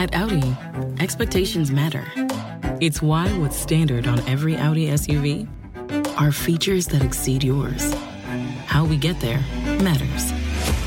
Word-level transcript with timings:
At 0.00 0.14
Audi, 0.14 0.56
expectations 0.98 1.70
matter. 1.70 2.06
It's 2.80 3.02
why 3.02 3.28
what's 3.36 3.54
standard 3.54 4.06
on 4.06 4.18
every 4.20 4.56
Audi 4.56 4.86
SUV 4.86 5.46
are 6.18 6.32
features 6.32 6.86
that 6.86 7.04
exceed 7.04 7.44
yours. 7.44 7.92
How 8.64 8.86
we 8.86 8.96
get 8.96 9.20
there 9.20 9.40
matters. 9.82 10.32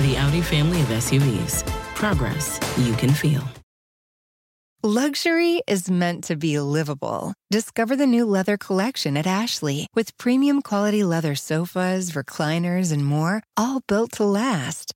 The 0.02 0.18
Audi 0.18 0.42
family 0.42 0.82
of 0.82 0.88
SUVs. 0.88 1.64
Progress 1.94 2.60
you 2.80 2.96
can 2.96 3.12
feel. 3.12 3.44
Luxury 4.82 5.62
is 5.68 5.92
meant 5.92 6.24
to 6.24 6.36
be 6.36 6.60
livable. 6.60 7.36
Discover 7.52 7.96
the 7.96 8.08
new 8.08 8.26
leather 8.26 8.58
collection 8.58 9.16
at 9.16 9.28
Ashley 9.28 9.86
with 9.94 10.18
premium 10.18 10.64
quality 10.64 11.04
leather 11.04 11.36
sofas, 11.36 12.14
recliners, 12.14 12.92
and 12.92 13.06
more, 13.06 13.44
all 13.56 13.82
built 13.88 14.14
to 14.14 14.24
last. 14.24 14.96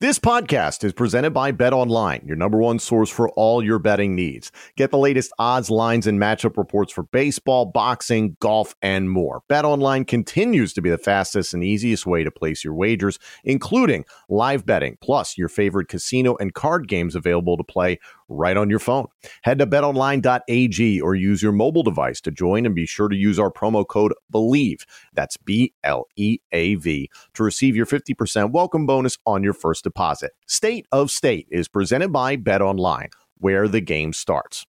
This 0.00 0.20
podcast 0.20 0.84
is 0.84 0.92
presented 0.92 1.32
by 1.32 1.50
Bet 1.50 1.72
Online, 1.72 2.22
your 2.24 2.36
number 2.36 2.58
one 2.58 2.78
source 2.78 3.10
for 3.10 3.30
all 3.30 3.64
your 3.64 3.80
betting 3.80 4.14
needs. 4.14 4.52
Get 4.76 4.92
the 4.92 4.96
latest 4.96 5.32
odds, 5.40 5.70
lines, 5.70 6.06
and 6.06 6.20
matchup 6.20 6.56
reports 6.56 6.92
for 6.92 7.02
baseball, 7.02 7.66
boxing, 7.66 8.36
golf, 8.38 8.76
and 8.80 9.10
more. 9.10 9.42
Bet 9.48 9.64
Online 9.64 10.04
continues 10.04 10.72
to 10.74 10.82
be 10.82 10.88
the 10.88 10.98
fastest 10.98 11.52
and 11.52 11.64
easiest 11.64 12.06
way 12.06 12.22
to 12.22 12.30
place 12.30 12.62
your 12.62 12.74
wagers, 12.74 13.18
including 13.42 14.04
live 14.28 14.64
betting, 14.64 14.98
plus 15.00 15.36
your 15.36 15.48
favorite 15.48 15.88
casino 15.88 16.36
and 16.36 16.54
card 16.54 16.86
games 16.86 17.16
available 17.16 17.56
to 17.56 17.64
play 17.64 17.98
right 18.28 18.56
on 18.56 18.70
your 18.70 18.78
phone. 18.78 19.06
Head 19.42 19.58
to 19.58 19.66
betonline.ag 19.66 21.00
or 21.00 21.14
use 21.14 21.42
your 21.42 21.52
mobile 21.52 21.82
device 21.82 22.20
to 22.20 22.30
join 22.30 22.66
and 22.66 22.74
be 22.74 22.86
sure 22.86 23.08
to 23.08 23.16
use 23.16 23.38
our 23.38 23.50
promo 23.50 23.86
code 23.86 24.12
BLEAV. 24.32 24.84
That's 25.14 25.36
B 25.36 25.72
L 25.82 26.06
E 26.16 26.38
A 26.52 26.76
V 26.76 27.10
to 27.34 27.42
receive 27.42 27.74
your 27.74 27.86
50% 27.86 28.52
welcome 28.52 28.86
bonus 28.86 29.18
on 29.26 29.42
your 29.42 29.54
first 29.54 29.86
deposit. 29.88 30.32
State 30.46 30.86
of 30.92 31.10
State 31.10 31.46
is 31.50 31.68
presented 31.68 32.12
by 32.12 32.36
BetOnline, 32.36 33.10
where 33.38 33.68
the 33.68 33.80
game 33.80 34.12
starts. 34.12 34.66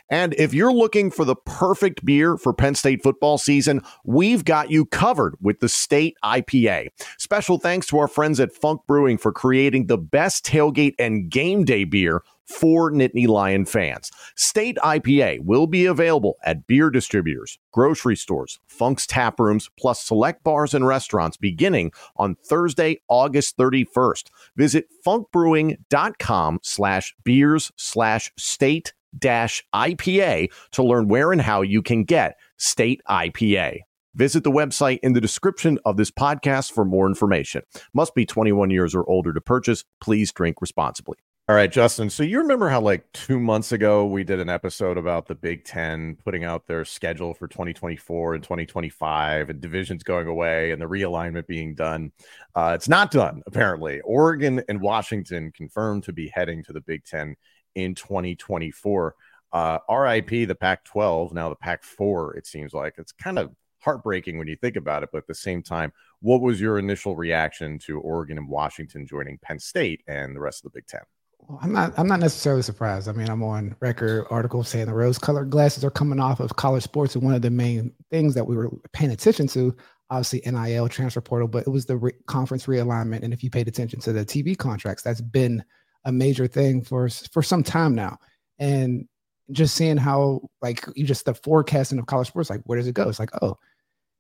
And 0.09 0.35
if 0.35 0.55
you're 0.55 0.73
looking 0.73 1.11
for 1.11 1.25
the 1.25 1.37
perfect 1.37 2.05
beer 2.05 2.37
for 2.37 2.53
Penn 2.53 2.75
State 2.75 3.03
football 3.03 3.39
season, 3.39 3.83
we've 4.05 4.45
got 4.45 4.71
you 4.71 4.85
covered 4.87 5.37
with 5.41 5.61
the 5.61 5.69
State 5.69 6.17
IPA. 6.25 6.89
Special 7.19 7.59
thanks 7.59 7.87
to 7.89 7.99
our 7.99 8.09
friends 8.09 8.41
at 8.41 8.53
Funk 8.53 8.83
Brewing 8.87 9.19
for 9.19 9.33
creating 9.33 9.87
the 9.87 9.99
best 9.99 10.45
tailgate 10.45 10.95
and 10.99 11.31
game 11.31 11.65
day 11.65 11.85
beer 11.85 12.23
for 12.53 12.91
Nittany 12.91 13.27
Lion 13.27 13.65
fans. 13.65 14.11
State 14.37 14.77
IPA 14.79 15.41
will 15.45 15.67
be 15.67 15.87
available 15.87 16.37
at 16.45 16.67
beer 16.67 16.91
distributors, 16.91 17.59
grocery 17.73 18.17
stores, 18.17 18.61
Funk's 18.67 19.07
tap 19.07 19.41
rooms, 19.41 19.71
plus 19.79 20.03
select 20.03 20.43
bars 20.45 20.75
and 20.75 20.87
restaurants 20.87 21.37
beginning 21.37 21.93
on 22.17 22.37
Thursday, 22.47 23.01
August 23.09 23.57
31st. 23.57 24.25
Visit 24.57 24.87
funkbrewing.com 25.07 26.61
slash 26.63 27.15
beers 27.25 27.73
slash 27.77 28.31
state 28.37 28.93
IPA 29.19 30.53
to 30.73 30.83
learn 30.83 31.09
where 31.09 31.33
and 31.33 31.41
how 31.41 31.63
you 31.63 31.83
can 31.83 32.05
get 32.05 32.39
state 32.57 33.01
IPA. 33.09 33.81
Visit 34.15 34.45
the 34.45 34.51
website 34.51 34.99
in 35.03 35.15
the 35.15 35.21
description 35.21 35.79
of 35.87 35.97
this 35.97 36.11
podcast 36.11 36.73
for 36.73 36.85
more 36.85 37.07
information. 37.07 37.63
Must 37.95 38.15
be 38.15 38.27
21 38.27 38.69
years 38.71 38.95
or 38.95 39.09
older 39.09 39.33
to 39.33 39.41
purchase. 39.41 39.85
Please 40.01 40.33
drink 40.33 40.61
responsibly. 40.61 41.17
All 41.49 41.57
right, 41.57 41.73
Justin. 41.73 42.09
So 42.09 42.23
you 42.23 42.39
remember 42.39 42.69
how 42.69 42.81
like 42.81 43.11
two 43.13 43.41
months 43.41 43.73
ago 43.73 44.07
we 44.07 44.23
did 44.23 44.39
an 44.39 44.49
episode 44.49 44.97
about 44.97 45.27
the 45.27 45.35
Big 45.35 45.65
Ten 45.65 46.17
putting 46.25 46.45
out 46.45 46.67
their 46.67 46.85
schedule 46.85 47.35
for 47.35 47.49
2024 47.49 48.35
and 48.35 48.45
2025 48.45 49.51
and 49.51 49.61
divisions 49.61 50.05
going 50.05 50.29
away 50.29 50.71
and 50.71 50.81
the 50.81 50.87
realignment 50.87 51.49
being 51.49 51.75
done. 51.75 52.13
Uh, 52.55 52.73
it's 52.77 52.89
not 52.89 53.11
done, 53.11 53.43
apparently. 53.47 54.01
Oregon 54.03 54.63
and 54.69 54.81
Washington 54.81 55.51
confirmed 55.53 56.05
to 56.05 56.13
be 56.13 56.31
heading 56.33 56.63
to 56.65 56.73
the 56.73 56.81
Big 56.81 57.05
Ten 57.05 57.35
in 57.75 57.95
2024. 57.95 59.15
Uh, 59.53 59.79
RIP 59.91 60.49
the 60.49 60.55
Pac 60.55 60.85
12, 60.85 61.35
now 61.35 61.49
the 61.49 61.57
Pac 61.57 61.85
4, 61.85 62.37
it 62.37 62.47
seems 62.47 62.73
like. 62.73 62.95
It's 62.97 63.13
kind 63.13 63.39
of 63.39 63.55
heartbreaking 63.81 64.39
when 64.39 64.49
you 64.49 64.57
think 64.57 64.77
about 64.77 65.03
it, 65.03 65.11
but 65.13 65.19
at 65.19 65.27
the 65.27 65.35
same 65.35 65.63
time, 65.63 65.93
what 66.21 66.41
was 66.41 66.61
your 66.61 66.79
initial 66.79 67.17
reaction 67.17 67.79
to 67.81 68.01
Oregon 68.01 68.39
and 68.39 68.49
Washington 68.49 69.07
joining 69.07 69.39
Penn 69.39 69.59
State 69.59 70.03
and 70.07 70.35
the 70.35 70.41
rest 70.41 70.65
of 70.65 70.73
the 70.73 70.79
Big 70.79 70.87
Ten? 70.87 71.01
Well, 71.49 71.59
I'm 71.61 71.73
not. 71.73 71.93
I'm 71.99 72.07
not 72.07 72.21
necessarily 72.21 72.63
surprised. 72.63 73.09
I 73.09 73.13
mean, 73.13 73.29
I'm 73.29 73.43
on 73.43 73.75
record 73.81 74.27
articles 74.31 74.69
saying 74.69 74.87
the 74.87 74.95
rose-colored 74.95 75.51
glasses 75.51 75.85
are 75.85 75.91
coming 75.91 76.21
off 76.21 76.39
of 76.39 76.55
college 76.55 76.85
sports, 76.85 77.17
and 77.17 77.25
one 77.25 77.35
of 77.35 77.43
the 77.43 77.51
main 77.51 77.93
things 78.11 78.35
that 78.35 78.47
we 78.47 78.57
were 78.57 78.71
paying 78.93 79.11
attention 79.11 79.49
to, 79.49 79.75
obviously 80.09 80.41
NIL 80.47 80.89
transfer 80.89 81.21
portal, 81.21 81.49
but 81.49 81.67
it 81.67 81.71
was 81.71 81.85
the 81.85 81.97
re- 81.97 82.13
conference 82.27 82.67
realignment. 82.67 83.25
And 83.25 83.33
if 83.33 83.43
you 83.43 83.51
paid 83.51 83.67
attention 83.67 83.99
to 84.01 84.13
the 84.13 84.25
TV 84.25 84.57
contracts, 84.57 85.03
that's 85.03 85.21
been 85.21 85.65
a 86.05 86.13
major 86.13 86.47
thing 86.47 86.83
for 86.83 87.09
for 87.09 87.43
some 87.43 87.63
time 87.63 87.95
now. 87.95 88.19
And 88.59 89.09
just 89.51 89.75
seeing 89.75 89.97
how 89.97 90.41
like 90.61 90.85
you 90.95 91.05
just 91.05 91.25
the 91.25 91.35
forecasting 91.35 91.99
of 91.99 92.07
college 92.07 92.29
sports, 92.29 92.51
like 92.51 92.63
where 92.65 92.79
does 92.79 92.87
it 92.87 92.95
go? 92.95 93.09
It's 93.09 93.19
like, 93.19 93.31
oh, 93.43 93.59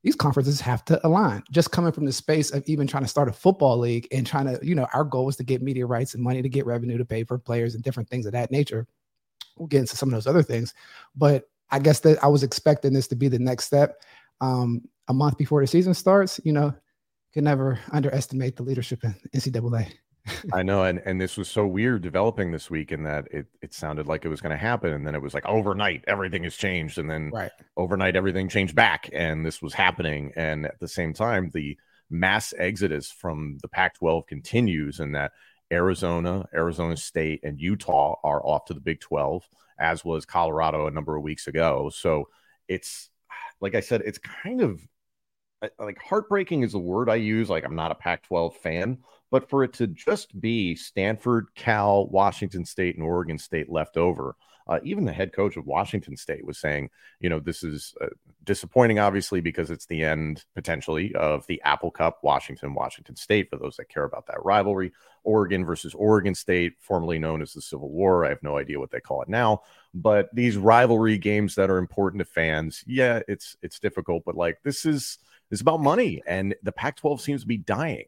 these 0.02 0.16
conferences 0.16 0.60
have 0.60 0.84
to 0.86 1.04
align. 1.06 1.42
Just 1.50 1.70
coming 1.70 1.92
from 1.92 2.04
the 2.04 2.12
space 2.12 2.50
of 2.50 2.64
even 2.66 2.86
trying 2.86 3.04
to 3.04 3.08
start 3.08 3.28
a 3.28 3.32
football 3.32 3.78
league 3.78 4.08
and 4.10 4.26
trying 4.26 4.46
to, 4.46 4.58
you 4.62 4.74
know, 4.74 4.88
our 4.92 5.04
goal 5.04 5.28
is 5.28 5.36
to 5.36 5.44
get 5.44 5.62
media 5.62 5.86
rights 5.86 6.14
and 6.14 6.22
money 6.22 6.42
to 6.42 6.48
get 6.48 6.66
revenue 6.66 6.98
to 6.98 7.04
pay 7.04 7.24
for 7.24 7.38
players 7.38 7.74
and 7.74 7.84
different 7.84 8.08
things 8.08 8.26
of 8.26 8.32
that 8.32 8.50
nature. 8.50 8.86
We'll 9.56 9.68
get 9.68 9.80
into 9.80 9.96
some 9.96 10.08
of 10.08 10.14
those 10.14 10.26
other 10.26 10.42
things, 10.42 10.74
but 11.14 11.44
I 11.70 11.78
guess 11.78 12.00
that 12.00 12.22
I 12.22 12.26
was 12.26 12.42
expecting 12.42 12.92
this 12.92 13.06
to 13.08 13.16
be 13.16 13.28
the 13.28 13.38
next 13.38 13.64
step. 13.64 14.02
Um, 14.40 14.82
a 15.08 15.14
month 15.14 15.38
before 15.38 15.60
the 15.60 15.66
season 15.66 15.94
starts, 15.94 16.40
you 16.44 16.52
know, 16.52 16.74
can 17.32 17.44
never 17.44 17.78
underestimate 17.92 18.56
the 18.56 18.62
leadership 18.62 19.04
in 19.04 19.14
NCAA. 19.34 19.92
I 20.52 20.62
know, 20.62 20.84
and 20.84 21.02
and 21.04 21.20
this 21.20 21.36
was 21.36 21.48
so 21.48 21.66
weird 21.66 22.02
developing 22.02 22.52
this 22.52 22.70
week 22.70 22.92
in 22.92 23.02
that 23.04 23.26
it 23.32 23.46
it 23.60 23.74
sounded 23.74 24.06
like 24.06 24.24
it 24.24 24.28
was 24.28 24.40
going 24.40 24.52
to 24.52 24.56
happen, 24.56 24.92
and 24.92 25.06
then 25.06 25.14
it 25.14 25.22
was 25.22 25.34
like 25.34 25.46
overnight 25.46 26.04
everything 26.06 26.44
has 26.44 26.54
changed, 26.54 26.98
and 26.98 27.10
then 27.10 27.30
right. 27.32 27.50
overnight 27.76 28.14
everything 28.14 28.48
changed 28.48 28.74
back, 28.74 29.10
and 29.12 29.44
this 29.44 29.60
was 29.60 29.74
happening, 29.74 30.32
and 30.36 30.66
at 30.66 30.78
the 30.78 30.88
same 30.88 31.12
time 31.12 31.50
the 31.52 31.76
mass 32.08 32.54
exodus 32.58 33.10
from 33.10 33.58
the 33.62 33.68
Pac-12 33.68 34.26
continues, 34.26 35.00
and 35.00 35.14
that 35.14 35.32
Arizona, 35.72 36.46
Arizona 36.54 36.96
State, 36.96 37.40
and 37.42 37.58
Utah 37.58 38.16
are 38.22 38.44
off 38.46 38.66
to 38.66 38.74
the 38.74 38.80
Big 38.80 39.00
12, 39.00 39.48
as 39.78 40.04
was 40.04 40.24
Colorado 40.24 40.86
a 40.86 40.90
number 40.90 41.16
of 41.16 41.22
weeks 41.22 41.46
ago. 41.48 41.90
So 41.92 42.28
it's 42.68 43.08
like 43.60 43.74
I 43.74 43.80
said, 43.80 44.02
it's 44.04 44.18
kind 44.18 44.60
of 44.60 44.80
like 45.78 45.98
heartbreaking 45.98 46.62
is 46.62 46.72
the 46.72 46.78
word 46.78 47.08
I 47.08 47.16
use. 47.16 47.48
Like 47.48 47.64
I'm 47.64 47.76
not 47.76 47.92
a 47.92 47.96
Pac-12 47.96 48.54
fan, 48.56 48.98
but 49.32 49.48
for 49.48 49.64
it 49.64 49.72
to 49.72 49.86
just 49.88 50.38
be 50.40 50.76
Stanford, 50.76 51.46
Cal, 51.56 52.06
Washington 52.06 52.64
State, 52.66 52.94
and 52.96 53.04
Oregon 53.04 53.38
State 53.38 53.68
left 53.68 53.96
over, 53.96 54.36
Uh, 54.68 54.78
even 54.84 55.04
the 55.04 55.12
head 55.12 55.32
coach 55.32 55.56
of 55.56 55.66
Washington 55.66 56.16
State 56.16 56.46
was 56.46 56.56
saying, 56.56 56.88
you 57.18 57.28
know, 57.28 57.40
this 57.40 57.64
is 57.64 57.94
uh, 58.00 58.06
disappointing, 58.44 59.00
obviously, 59.00 59.40
because 59.40 59.72
it's 59.72 59.86
the 59.86 60.04
end 60.04 60.44
potentially 60.54 61.12
of 61.16 61.44
the 61.48 61.60
Apple 61.64 61.90
Cup, 61.90 62.20
Washington, 62.22 62.72
Washington 62.72 63.16
State, 63.16 63.50
for 63.50 63.56
those 63.56 63.76
that 63.76 63.88
care 63.88 64.04
about 64.04 64.26
that 64.28 64.44
rivalry. 64.44 64.92
Oregon 65.24 65.64
versus 65.64 65.94
Oregon 65.94 66.34
State, 66.34 66.74
formerly 66.78 67.18
known 67.18 67.42
as 67.42 67.52
the 67.52 67.60
Civil 67.60 67.90
War. 67.90 68.24
I 68.24 68.28
have 68.28 68.42
no 68.42 68.56
idea 68.56 68.78
what 68.78 68.92
they 68.92 69.00
call 69.00 69.22
it 69.22 69.28
now, 69.28 69.62
but 69.94 70.28
these 70.32 70.56
rivalry 70.56 71.18
games 71.18 71.56
that 71.56 71.70
are 71.70 71.78
important 71.78 72.20
to 72.20 72.24
fans, 72.24 72.84
yeah, 72.86 73.20
it's 73.26 73.56
it's 73.62 73.80
difficult, 73.80 74.22
but 74.24 74.36
like 74.36 74.62
this 74.62 74.86
is 74.86 75.18
it's 75.50 75.60
about 75.60 75.80
money, 75.80 76.22
and 76.24 76.54
the 76.62 76.72
Pac-12 76.72 77.20
seems 77.20 77.40
to 77.42 77.48
be 77.48 77.58
dying. 77.58 78.06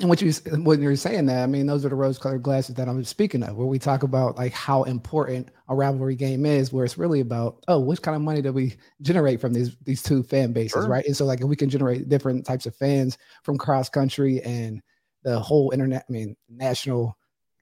And 0.00 0.08
what 0.08 0.20
you 0.20 0.32
when 0.64 0.82
you're 0.82 0.96
saying 0.96 1.26
that, 1.26 1.44
I 1.44 1.46
mean, 1.46 1.66
those 1.66 1.84
are 1.84 1.88
the 1.88 1.94
rose-colored 1.94 2.42
glasses 2.42 2.74
that 2.74 2.88
I'm 2.88 3.04
speaking 3.04 3.44
of, 3.44 3.56
where 3.56 3.66
we 3.66 3.78
talk 3.78 4.02
about 4.02 4.36
like 4.36 4.52
how 4.52 4.82
important 4.82 5.50
a 5.68 5.74
rivalry 5.76 6.16
game 6.16 6.44
is, 6.44 6.72
where 6.72 6.84
it's 6.84 6.98
really 6.98 7.20
about 7.20 7.62
oh, 7.68 7.78
what 7.78 8.02
kind 8.02 8.16
of 8.16 8.22
money 8.22 8.42
do 8.42 8.52
we 8.52 8.74
generate 9.02 9.40
from 9.40 9.52
these 9.52 9.76
these 9.84 10.02
two 10.02 10.24
fan 10.24 10.52
bases, 10.52 10.72
sure. 10.72 10.88
right? 10.88 11.06
And 11.06 11.16
so 11.16 11.24
like 11.24 11.40
if 11.40 11.46
we 11.46 11.54
can 11.54 11.70
generate 11.70 12.08
different 12.08 12.44
types 12.44 12.66
of 12.66 12.74
fans 12.74 13.18
from 13.44 13.56
cross 13.56 13.88
country 13.88 14.42
and 14.42 14.82
the 15.22 15.38
whole 15.38 15.70
internet, 15.70 16.04
I 16.08 16.12
mean, 16.12 16.36
national 16.48 17.16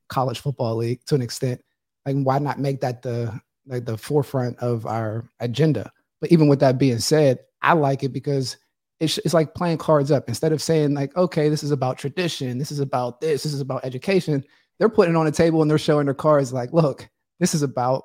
college 0.08 0.40
football 0.40 0.76
league 0.76 1.04
to 1.06 1.14
an 1.14 1.22
extent, 1.22 1.60
like 2.06 2.16
why 2.16 2.38
not 2.38 2.58
make 2.58 2.80
that 2.80 3.02
the 3.02 3.38
like 3.66 3.84
the 3.84 3.98
forefront 3.98 4.58
of 4.60 4.86
our 4.86 5.28
agenda? 5.40 5.92
But 6.22 6.32
even 6.32 6.48
with 6.48 6.60
that 6.60 6.78
being 6.78 6.98
said, 6.98 7.40
I 7.60 7.74
like 7.74 8.04
it 8.04 8.12
because 8.14 8.56
it's, 9.02 9.18
it's 9.18 9.34
like 9.34 9.54
playing 9.54 9.78
cards 9.78 10.12
up. 10.12 10.28
Instead 10.28 10.52
of 10.52 10.62
saying 10.62 10.94
like 10.94 11.14
okay 11.16 11.48
this 11.48 11.62
is 11.62 11.72
about 11.72 11.98
tradition 11.98 12.58
this 12.58 12.70
is 12.70 12.78
about 12.78 13.20
this 13.20 13.42
this 13.42 13.52
is 13.52 13.60
about 13.60 13.84
education 13.84 14.44
they're 14.78 14.88
putting 14.88 15.14
it 15.14 15.18
on 15.18 15.26
a 15.26 15.32
table 15.32 15.60
and 15.60 15.70
they're 15.70 15.78
showing 15.78 16.06
their 16.06 16.14
cards 16.14 16.52
like 16.52 16.72
look 16.72 17.08
this 17.40 17.54
is 17.54 17.62
about 17.62 18.04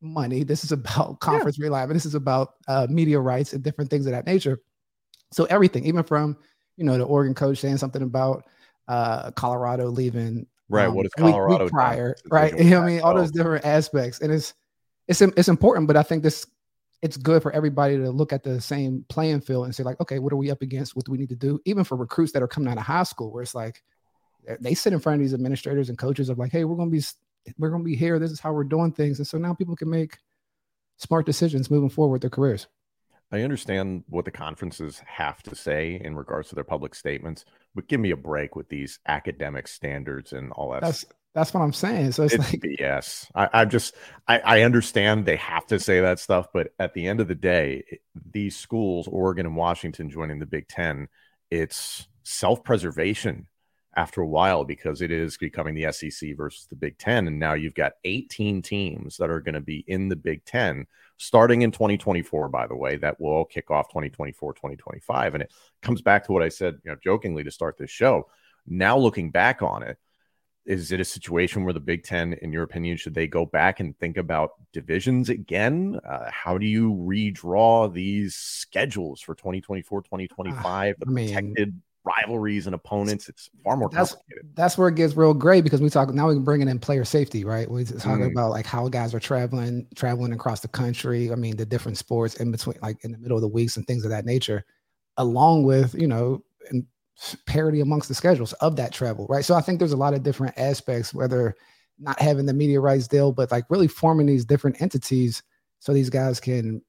money 0.00 0.44
this 0.44 0.64
is 0.64 0.72
about 0.72 1.18
conference 1.20 1.58
yeah. 1.58 1.64
reliability 1.64 1.96
this 1.96 2.06
is 2.06 2.14
about 2.14 2.54
uh, 2.68 2.86
media 2.88 3.18
rights 3.18 3.52
and 3.52 3.62
different 3.62 3.90
things 3.90 4.06
of 4.06 4.12
that 4.12 4.26
nature. 4.26 4.60
So 5.32 5.44
everything 5.46 5.84
even 5.84 6.04
from 6.04 6.36
you 6.76 6.84
know 6.84 6.96
the 6.96 7.04
oregon 7.04 7.34
coach 7.34 7.58
saying 7.58 7.78
something 7.78 8.02
about 8.02 8.44
uh, 8.86 9.32
colorado 9.32 9.88
leaving 9.88 10.46
right 10.68 10.86
um, 10.86 10.94
what 10.94 11.06
is 11.06 11.12
colorado 11.14 11.54
week, 11.54 11.62
week 11.62 11.70
prior 11.72 12.14
right? 12.30 12.56
You 12.58 12.70
know 12.70 12.82
i 12.82 12.86
mean? 12.86 13.00
All 13.00 13.14
those 13.14 13.32
different 13.32 13.64
aspects. 13.64 14.20
And 14.20 14.32
it's 14.32 14.54
it's 15.08 15.20
it's 15.20 15.48
important 15.48 15.86
but 15.86 15.96
i 15.96 16.02
think 16.02 16.22
this 16.22 16.46
it's 17.02 17.16
good 17.16 17.42
for 17.42 17.52
everybody 17.52 17.96
to 17.96 18.10
look 18.10 18.32
at 18.32 18.42
the 18.42 18.60
same 18.60 19.04
playing 19.08 19.40
field 19.40 19.66
and 19.66 19.74
say 19.74 19.82
like 19.82 20.00
okay 20.00 20.18
what 20.18 20.32
are 20.32 20.36
we 20.36 20.50
up 20.50 20.62
against? 20.62 20.96
What 20.96 21.04
do 21.04 21.12
we 21.12 21.18
need 21.18 21.28
to 21.30 21.36
do? 21.36 21.60
Even 21.64 21.84
for 21.84 21.96
recruits 21.96 22.32
that 22.32 22.42
are 22.42 22.48
coming 22.48 22.70
out 22.70 22.78
of 22.78 22.84
high 22.84 23.02
school 23.02 23.32
where 23.32 23.42
it's 23.42 23.54
like 23.54 23.82
they 24.60 24.74
sit 24.74 24.92
in 24.92 25.00
front 25.00 25.20
of 25.20 25.24
these 25.24 25.34
administrators 25.34 25.88
and 25.88 25.98
coaches 25.98 26.28
of 26.28 26.38
like 26.38 26.52
hey 26.52 26.64
we're 26.64 26.76
going 26.76 26.90
to 26.90 26.96
be 26.96 27.04
we're 27.58 27.70
going 27.70 27.82
to 27.82 27.88
be 27.88 27.96
here. 27.96 28.18
This 28.18 28.30
is 28.30 28.40
how 28.40 28.52
we're 28.52 28.64
doing 28.64 28.92
things. 28.92 29.18
And 29.18 29.26
so 29.26 29.38
now 29.38 29.54
people 29.54 29.76
can 29.76 29.90
make 29.90 30.18
smart 30.96 31.26
decisions 31.26 31.70
moving 31.70 31.90
forward 31.90 32.12
with 32.12 32.22
their 32.22 32.30
careers. 32.30 32.66
I 33.32 33.42
understand 33.42 34.04
what 34.08 34.24
the 34.24 34.30
conferences 34.30 35.02
have 35.04 35.42
to 35.44 35.54
say 35.56 36.00
in 36.02 36.14
regards 36.14 36.48
to 36.48 36.54
their 36.54 36.64
public 36.64 36.94
statements, 36.94 37.44
but 37.74 37.88
give 37.88 37.98
me 37.98 38.12
a 38.12 38.16
break 38.16 38.54
with 38.54 38.68
these 38.68 39.00
academic 39.08 39.66
standards 39.66 40.32
and 40.32 40.52
all 40.52 40.70
that. 40.72 40.82
That's 40.82 41.04
that's 41.36 41.52
what 41.52 41.60
I'm 41.60 41.74
saying. 41.74 42.12
So 42.12 42.22
it's, 42.22 42.32
it's 42.32 42.50
like 42.50 42.64
yes, 42.78 43.30
I, 43.34 43.48
I 43.52 43.64
just 43.66 43.94
I, 44.26 44.38
I 44.38 44.62
understand 44.62 45.26
they 45.26 45.36
have 45.36 45.66
to 45.66 45.78
say 45.78 46.00
that 46.00 46.18
stuff, 46.18 46.46
but 46.50 46.68
at 46.78 46.94
the 46.94 47.06
end 47.06 47.20
of 47.20 47.28
the 47.28 47.34
day, 47.34 47.84
these 48.32 48.56
schools, 48.56 49.06
Oregon 49.06 49.44
and 49.44 49.54
Washington, 49.54 50.08
joining 50.08 50.38
the 50.38 50.46
Big 50.46 50.66
Ten, 50.66 51.08
it's 51.50 52.08
self-preservation 52.22 53.48
after 53.94 54.22
a 54.22 54.26
while 54.26 54.64
because 54.64 55.02
it 55.02 55.10
is 55.10 55.36
becoming 55.36 55.74
the 55.74 55.92
SEC 55.92 56.34
versus 56.38 56.68
the 56.70 56.76
Big 56.76 56.96
Ten, 56.96 57.26
and 57.26 57.38
now 57.38 57.52
you've 57.52 57.74
got 57.74 57.92
18 58.04 58.62
teams 58.62 59.18
that 59.18 59.28
are 59.28 59.40
going 59.40 59.54
to 59.54 59.60
be 59.60 59.84
in 59.86 60.08
the 60.08 60.16
Big 60.16 60.42
Ten 60.46 60.86
starting 61.18 61.60
in 61.60 61.70
2024. 61.70 62.48
By 62.48 62.66
the 62.66 62.74
way, 62.74 62.96
that 62.96 63.20
will 63.20 63.44
kick 63.44 63.70
off 63.70 63.90
2024, 63.90 64.54
2025, 64.54 65.34
and 65.34 65.42
it 65.42 65.52
comes 65.82 66.00
back 66.00 66.24
to 66.24 66.32
what 66.32 66.42
I 66.42 66.48
said, 66.48 66.78
you 66.82 66.92
know, 66.92 66.96
jokingly 67.04 67.44
to 67.44 67.50
start 67.50 67.76
this 67.76 67.90
show. 67.90 68.26
Now 68.66 68.96
looking 68.96 69.30
back 69.30 69.60
on 69.60 69.82
it 69.82 69.98
is 70.66 70.90
it 70.90 71.00
a 71.00 71.04
situation 71.04 71.64
where 71.64 71.72
the 71.72 71.80
Big 71.80 72.02
Ten, 72.02 72.32
in 72.34 72.52
your 72.52 72.64
opinion, 72.64 72.96
should 72.96 73.14
they 73.14 73.26
go 73.26 73.46
back 73.46 73.80
and 73.80 73.96
think 73.98 74.16
about 74.16 74.52
divisions 74.72 75.28
again? 75.28 75.98
Uh, 76.06 76.28
how 76.30 76.58
do 76.58 76.66
you 76.66 76.92
redraw 76.92 77.92
these 77.92 78.34
schedules 78.34 79.20
for 79.20 79.34
2024, 79.34 80.02
2025, 80.02 80.96
the 80.98 81.06
I 81.06 81.10
mean, 81.10 81.28
protected 81.28 81.80
rivalries 82.04 82.66
and 82.66 82.74
opponents? 82.74 83.28
It's 83.28 83.48
far 83.62 83.76
more 83.76 83.88
that's, 83.88 84.12
complicated. 84.12 84.50
That's 84.54 84.76
where 84.76 84.88
it 84.88 84.96
gets 84.96 85.16
real 85.16 85.34
great 85.34 85.62
because 85.62 85.80
we 85.80 85.88
talk 85.88 86.12
now 86.12 86.28
we 86.28 86.34
can 86.34 86.44
bring 86.44 86.60
in 86.60 86.78
player 86.80 87.04
safety, 87.04 87.44
right? 87.44 87.70
We 87.70 87.84
talk 87.84 88.18
mm. 88.18 88.30
about 88.30 88.50
like 88.50 88.66
how 88.66 88.88
guys 88.88 89.14
are 89.14 89.20
traveling, 89.20 89.86
traveling 89.94 90.32
across 90.32 90.60
the 90.60 90.68
country. 90.68 91.30
I 91.30 91.36
mean, 91.36 91.56
the 91.56 91.66
different 91.66 91.96
sports 91.96 92.34
in 92.36 92.50
between, 92.50 92.76
like 92.82 93.04
in 93.04 93.12
the 93.12 93.18
middle 93.18 93.36
of 93.36 93.42
the 93.42 93.48
weeks 93.48 93.76
and 93.76 93.86
things 93.86 94.04
of 94.04 94.10
that 94.10 94.24
nature, 94.24 94.64
along 95.16 95.62
with, 95.62 95.94
you 95.94 96.08
know, 96.08 96.42
and 96.70 96.84
parity 97.46 97.80
amongst 97.80 98.08
the 98.08 98.14
schedules 98.14 98.52
of 98.54 98.76
that 98.76 98.92
travel, 98.92 99.26
right? 99.28 99.44
So 99.44 99.54
I 99.54 99.60
think 99.60 99.78
there's 99.78 99.92
a 99.92 99.96
lot 99.96 100.14
of 100.14 100.22
different 100.22 100.56
aspects, 100.58 101.14
whether 101.14 101.54
not 101.98 102.20
having 102.20 102.46
the 102.46 102.52
media 102.52 102.80
rights 102.80 103.08
deal, 103.08 103.32
but 103.32 103.50
like 103.50 103.64
really 103.70 103.88
forming 103.88 104.26
these 104.26 104.44
different 104.44 104.80
entities 104.82 105.42
so 105.78 105.92
these 105.92 106.10
guys 106.10 106.40
can 106.40 106.82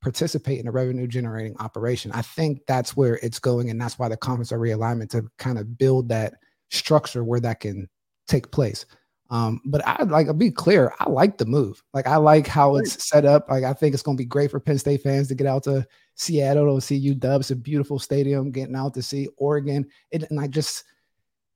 participate 0.00 0.60
in 0.60 0.68
a 0.68 0.72
revenue 0.72 1.06
generating 1.06 1.56
operation. 1.58 2.12
I 2.12 2.22
think 2.22 2.60
that's 2.68 2.96
where 2.96 3.18
it's 3.22 3.38
going, 3.38 3.70
and 3.70 3.80
that's 3.80 3.98
why 3.98 4.08
the 4.08 4.16
conference 4.16 4.52
are 4.52 4.58
realignment 4.58 5.10
to 5.10 5.28
kind 5.38 5.58
of 5.58 5.78
build 5.78 6.08
that 6.10 6.34
structure 6.70 7.24
where 7.24 7.40
that 7.40 7.60
can 7.60 7.88
take 8.28 8.50
place. 8.50 8.86
Um, 9.30 9.60
but 9.64 9.84
I 9.86 10.04
like 10.04 10.28
I'll 10.28 10.34
be 10.34 10.52
clear, 10.52 10.92
I 11.00 11.10
like 11.10 11.38
the 11.38 11.46
move. 11.46 11.82
Like 11.92 12.06
I 12.06 12.16
like 12.16 12.46
how 12.46 12.76
it's 12.76 13.08
set 13.08 13.24
up. 13.24 13.50
Like 13.50 13.64
I 13.64 13.72
think 13.72 13.94
it's 13.94 14.02
gonna 14.02 14.16
be 14.16 14.24
great 14.24 14.50
for 14.50 14.60
Penn 14.60 14.78
State 14.78 15.02
fans 15.02 15.28
to 15.28 15.34
get 15.34 15.48
out 15.48 15.64
to 15.64 15.84
Seattle 16.16 16.74
to 16.74 16.80
see 16.80 17.14
UW. 17.14 17.40
It's 17.40 17.50
a 17.50 17.56
beautiful 17.56 17.98
stadium, 17.98 18.50
getting 18.50 18.74
out 18.74 18.94
to 18.94 19.02
see 19.02 19.28
Oregon. 19.36 19.86
It, 20.10 20.28
and 20.30 20.40
I 20.40 20.48
just 20.48 20.84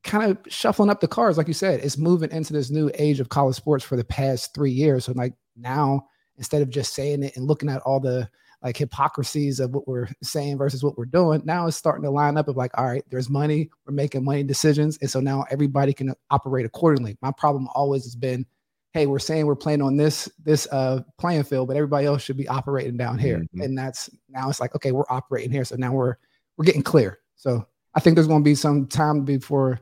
kind 0.03 0.31
of 0.31 0.37
shuffling 0.51 0.89
up 0.89 0.99
the 0.99 1.07
cards, 1.07 1.37
like 1.37 1.47
you 1.47 1.53
said, 1.53 1.81
it's 1.81 1.97
moving 1.97 2.31
into 2.31 2.53
this 2.53 2.69
new 2.69 2.89
age 2.95 3.19
of 3.19 3.29
college 3.29 3.55
sports 3.55 3.83
for 3.83 3.97
the 3.97 4.03
past 4.03 4.53
three 4.53 4.71
years. 4.71 5.05
So 5.05 5.13
like 5.13 5.33
now, 5.55 6.07
instead 6.37 6.61
of 6.61 6.69
just 6.69 6.93
saying 6.93 7.23
it 7.23 7.35
and 7.35 7.45
looking 7.45 7.69
at 7.69 7.81
all 7.81 7.99
the 7.99 8.29
like 8.63 8.77
hypocrisies 8.77 9.59
of 9.59 9.73
what 9.73 9.87
we're 9.87 10.07
saying 10.21 10.57
versus 10.57 10.83
what 10.83 10.97
we're 10.97 11.05
doing. 11.05 11.41
Now 11.45 11.65
it's 11.65 11.77
starting 11.77 12.03
to 12.03 12.11
line 12.11 12.37
up 12.37 12.47
of 12.47 12.57
like, 12.57 12.71
all 12.77 12.85
right, 12.85 13.03
there's 13.09 13.29
money, 13.29 13.69
we're 13.85 13.93
making 13.93 14.23
money 14.23 14.43
decisions. 14.43 14.97
And 15.01 15.09
so 15.09 15.19
now 15.19 15.45
everybody 15.49 15.93
can 15.93 16.13
operate 16.29 16.65
accordingly. 16.65 17.17
My 17.21 17.31
problem 17.31 17.67
always 17.73 18.03
has 18.03 18.15
been, 18.15 18.45
hey, 18.91 19.05
we're 19.05 19.19
saying 19.19 19.45
we're 19.45 19.55
playing 19.55 19.81
on 19.81 19.97
this 19.97 20.29
this 20.43 20.67
uh 20.71 21.01
playing 21.17 21.43
field, 21.43 21.67
but 21.67 21.77
everybody 21.77 22.05
else 22.05 22.21
should 22.21 22.37
be 22.37 22.47
operating 22.47 22.97
down 22.97 23.17
here. 23.17 23.39
Mm-hmm. 23.39 23.61
And 23.61 23.77
that's 23.77 24.09
now 24.29 24.49
it's 24.49 24.59
like, 24.59 24.75
okay, 24.75 24.91
we're 24.91 25.05
operating 25.09 25.51
here. 25.51 25.65
So 25.65 25.75
now 25.77 25.93
we're 25.93 26.15
we're 26.57 26.65
getting 26.65 26.83
clear. 26.83 27.19
So 27.35 27.65
I 27.95 27.99
think 27.99 28.15
there's 28.15 28.27
gonna 28.27 28.43
be 28.43 28.55
some 28.55 28.87
time 28.87 29.23
before 29.23 29.79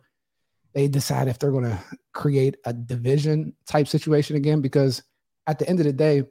they 0.74 0.88
decide 0.88 1.28
if 1.28 1.40
they're 1.40 1.52
gonna 1.52 1.84
create 2.14 2.58
a 2.66 2.74
division 2.74 3.54
type 3.66 3.88
situation 3.88 4.36
again, 4.36 4.62
because 4.62 5.04
at 5.48 5.58
the 5.58 5.68
end 5.68 5.80
of 5.80 5.86
the 5.86 5.94
day, 5.94 6.24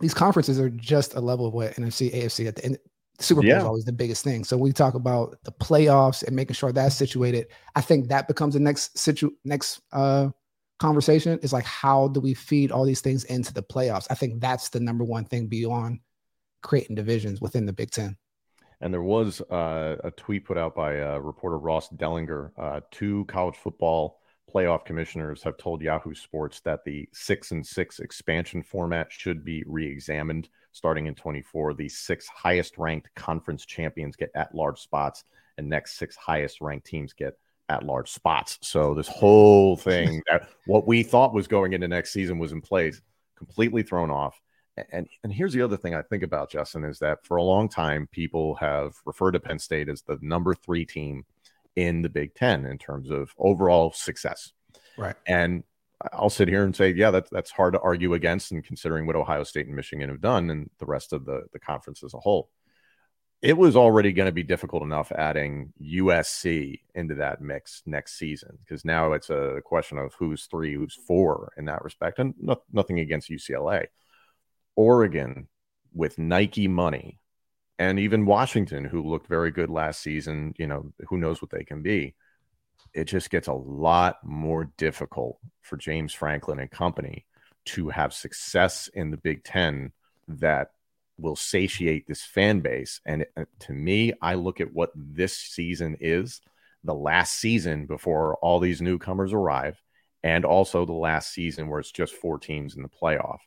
these 0.00 0.14
conferences 0.14 0.58
are 0.58 0.70
just 0.70 1.14
a 1.14 1.20
level 1.20 1.46
of 1.46 1.52
what 1.52 1.74
NFC, 1.74 2.12
AFC 2.12 2.48
at 2.48 2.56
the 2.56 2.64
end. 2.64 2.78
Super 3.18 3.42
Bowl 3.42 3.50
yeah. 3.50 3.58
is 3.58 3.64
always 3.64 3.84
the 3.84 3.92
biggest 3.92 4.24
thing. 4.24 4.44
So 4.44 4.56
we 4.56 4.72
talk 4.72 4.94
about 4.94 5.36
the 5.44 5.52
playoffs 5.52 6.22
and 6.26 6.34
making 6.34 6.54
sure 6.54 6.72
that's 6.72 6.96
situated. 6.96 7.48
I 7.76 7.82
think 7.82 8.08
that 8.08 8.26
becomes 8.26 8.54
the 8.54 8.60
next 8.60 8.96
situ 8.96 9.32
next 9.44 9.82
uh 9.92 10.30
conversation 10.80 11.38
is 11.42 11.52
like 11.52 11.64
how 11.64 12.08
do 12.08 12.20
we 12.20 12.34
feed 12.34 12.72
all 12.72 12.84
these 12.84 13.00
things 13.00 13.24
into 13.24 13.52
the 13.52 13.62
playoffs? 13.62 14.06
I 14.10 14.14
think 14.14 14.40
that's 14.40 14.70
the 14.70 14.80
number 14.80 15.04
one 15.04 15.24
thing 15.24 15.46
beyond 15.46 16.00
creating 16.62 16.96
divisions 16.96 17.40
within 17.40 17.66
the 17.66 17.72
Big 17.72 17.90
Ten. 17.90 18.16
And 18.80 18.92
there 18.92 19.02
was 19.02 19.42
uh, 19.42 19.96
a 20.02 20.10
tweet 20.10 20.46
put 20.46 20.56
out 20.56 20.74
by 20.74 21.00
uh, 21.00 21.18
reporter 21.18 21.58
Ross 21.58 21.90
Dellenger. 21.90 22.50
Uh, 22.58 22.80
two 22.90 23.26
college 23.26 23.56
football 23.56 24.20
playoff 24.52 24.84
commissioners 24.84 25.42
have 25.42 25.58
told 25.58 25.82
Yahoo 25.82 26.14
Sports 26.14 26.60
that 26.60 26.82
the 26.84 27.08
six 27.12 27.50
and 27.52 27.64
six 27.64 28.00
expansion 28.00 28.62
format 28.62 29.12
should 29.12 29.44
be 29.44 29.62
re-examined 29.66 30.48
starting 30.72 31.06
in 31.06 31.14
24. 31.14 31.74
The 31.74 31.88
six 31.88 32.26
highest 32.28 32.78
ranked 32.78 33.14
conference 33.14 33.66
champions 33.66 34.16
get 34.16 34.30
at 34.34 34.54
large 34.54 34.80
spots, 34.80 35.24
and 35.58 35.68
next 35.68 35.98
six 35.98 36.16
highest 36.16 36.60
ranked 36.60 36.86
teams 36.86 37.12
get 37.12 37.38
at 37.70 37.84
large 37.84 38.10
spots. 38.10 38.58
So 38.62 38.94
this 38.94 39.08
whole 39.08 39.76
thing 39.88 40.20
that 40.30 40.48
what 40.66 40.86
we 40.86 41.02
thought 41.02 41.32
was 41.32 41.46
going 41.46 41.72
into 41.72 41.88
next 41.88 42.12
season 42.12 42.38
was 42.38 42.52
in 42.52 42.60
place, 42.60 43.00
completely 43.38 43.82
thrown 43.82 44.10
off. 44.10 44.38
And 44.92 45.08
and 45.22 45.32
here's 45.32 45.52
the 45.52 45.62
other 45.62 45.76
thing 45.76 45.94
I 45.94 46.02
think 46.02 46.22
about 46.22 46.50
Justin 46.50 46.84
is 46.84 46.98
that 46.98 47.24
for 47.24 47.36
a 47.36 47.42
long 47.42 47.68
time 47.68 48.08
people 48.12 48.54
have 48.56 48.94
referred 49.04 49.32
to 49.32 49.40
Penn 49.40 49.58
State 49.58 49.88
as 49.88 50.02
the 50.02 50.18
number 50.20 50.54
three 50.54 50.84
team 50.84 51.24
in 51.76 52.02
the 52.02 52.08
Big 52.08 52.34
Ten 52.34 52.66
in 52.66 52.78
terms 52.78 53.10
of 53.10 53.32
overall 53.38 53.92
success. 53.92 54.52
Right. 54.96 55.16
And 55.26 55.64
I'll 56.12 56.30
sit 56.30 56.48
here 56.48 56.64
and 56.64 56.74
say, 56.74 56.92
yeah, 56.92 57.10
that's 57.10 57.30
that's 57.30 57.50
hard 57.50 57.74
to 57.74 57.80
argue 57.80 58.14
against, 58.14 58.52
and 58.52 58.64
considering 58.64 59.06
what 59.06 59.16
Ohio 59.16 59.44
State 59.44 59.66
and 59.66 59.76
Michigan 59.76 60.08
have 60.08 60.20
done, 60.20 60.50
and 60.50 60.70
the 60.78 60.86
rest 60.86 61.12
of 61.12 61.26
the 61.26 61.42
the 61.52 61.58
conference 61.58 62.02
as 62.02 62.14
a 62.14 62.18
whole. 62.18 62.48
It 63.42 63.56
was 63.56 63.74
already 63.74 64.12
going 64.12 64.26
to 64.26 64.32
be 64.32 64.42
difficult 64.42 64.82
enough 64.82 65.10
adding 65.12 65.72
USC 65.82 66.80
into 66.94 67.14
that 67.16 67.40
mix 67.40 67.82
next 67.86 68.18
season 68.18 68.58
because 68.62 68.84
now 68.84 69.12
it's 69.12 69.30
a 69.30 69.62
question 69.64 69.96
of 69.96 70.14
who's 70.18 70.44
three, 70.44 70.74
who's 70.74 70.98
four 71.06 71.52
in 71.56 71.64
that 71.64 71.82
respect, 71.82 72.18
and 72.18 72.34
no, 72.38 72.62
nothing 72.70 73.00
against 73.00 73.30
UCLA. 73.30 73.86
Oregon 74.76 75.48
with 75.94 76.18
Nike 76.18 76.68
money, 76.68 77.18
and 77.78 77.98
even 77.98 78.26
Washington, 78.26 78.84
who 78.84 79.02
looked 79.02 79.26
very 79.26 79.50
good 79.50 79.70
last 79.70 80.02
season. 80.02 80.54
You 80.58 80.66
know, 80.66 80.92
who 81.08 81.16
knows 81.16 81.40
what 81.40 81.50
they 81.50 81.64
can 81.64 81.82
be. 81.82 82.14
It 82.92 83.04
just 83.04 83.30
gets 83.30 83.48
a 83.48 83.54
lot 83.54 84.18
more 84.22 84.70
difficult 84.76 85.38
for 85.62 85.76
James 85.78 86.12
Franklin 86.12 86.58
and 86.58 86.70
company 86.70 87.26
to 87.66 87.88
have 87.88 88.12
success 88.12 88.88
in 88.92 89.10
the 89.10 89.16
Big 89.16 89.44
Ten 89.44 89.92
that 90.28 90.72
will 91.20 91.36
satiate 91.36 92.06
this 92.06 92.22
fan 92.22 92.60
base. 92.60 93.00
And 93.04 93.26
uh, 93.36 93.44
to 93.60 93.72
me, 93.72 94.12
I 94.20 94.34
look 94.34 94.60
at 94.60 94.72
what 94.72 94.90
this 94.94 95.36
season 95.36 95.96
is 96.00 96.40
the 96.84 96.94
last 96.94 97.34
season 97.34 97.86
before 97.86 98.36
all 98.36 98.58
these 98.58 98.80
newcomers 98.80 99.32
arrive, 99.32 99.80
and 100.22 100.44
also 100.44 100.84
the 100.84 100.92
last 100.92 101.32
season 101.32 101.68
where 101.68 101.80
it's 101.80 101.92
just 101.92 102.14
four 102.14 102.38
teams 102.38 102.76
in 102.76 102.82
the 102.82 102.88
playoff. 102.88 103.38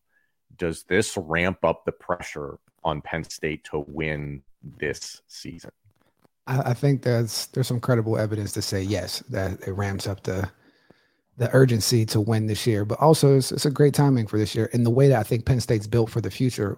Does 0.58 0.84
this 0.84 1.18
ramp 1.18 1.63
up 1.63 1.84
the 1.84 1.92
pressure 1.92 2.60
on 2.84 3.01
Penn 3.01 3.24
State 3.24 3.63
to 3.65 3.84
win 3.88 4.44
this 4.77 5.22
season? 5.27 5.72
I, 6.46 6.74
think 6.74 7.03
there's 7.03 7.48
there's 7.48 7.68
some 7.68 7.80
credible 7.80 8.18
evidence 8.18 8.51
to 8.53 8.62
say 8.62 8.82
yes 8.84 9.20
that 9.30 9.65
it 9.65 9.72
ramps 9.72 10.08
up 10.08 10.24
the 10.24 10.50
the 11.38 11.50
urgency 11.56 12.06
to 12.06 12.22
win 12.22 12.46
this 12.46 12.68
year, 12.68 12.86
but 12.86 13.00
also 13.00 13.38
it's, 13.38 13.51
it's, 13.51 13.65
a 13.65 13.72
great 13.72 13.94
timing 13.94 14.27
for 14.27 14.38
this 14.38 14.53
year. 14.53 14.70
And 14.72 14.86
the 14.86 14.92
way 14.92 15.08
that 15.08 15.20
I 15.20 15.24
think 15.24 15.46
Penn 15.46 15.60
State's 15.60 15.88
built 15.88 16.12
for 16.12 16.22
the 16.22 16.30
future, 16.30 16.77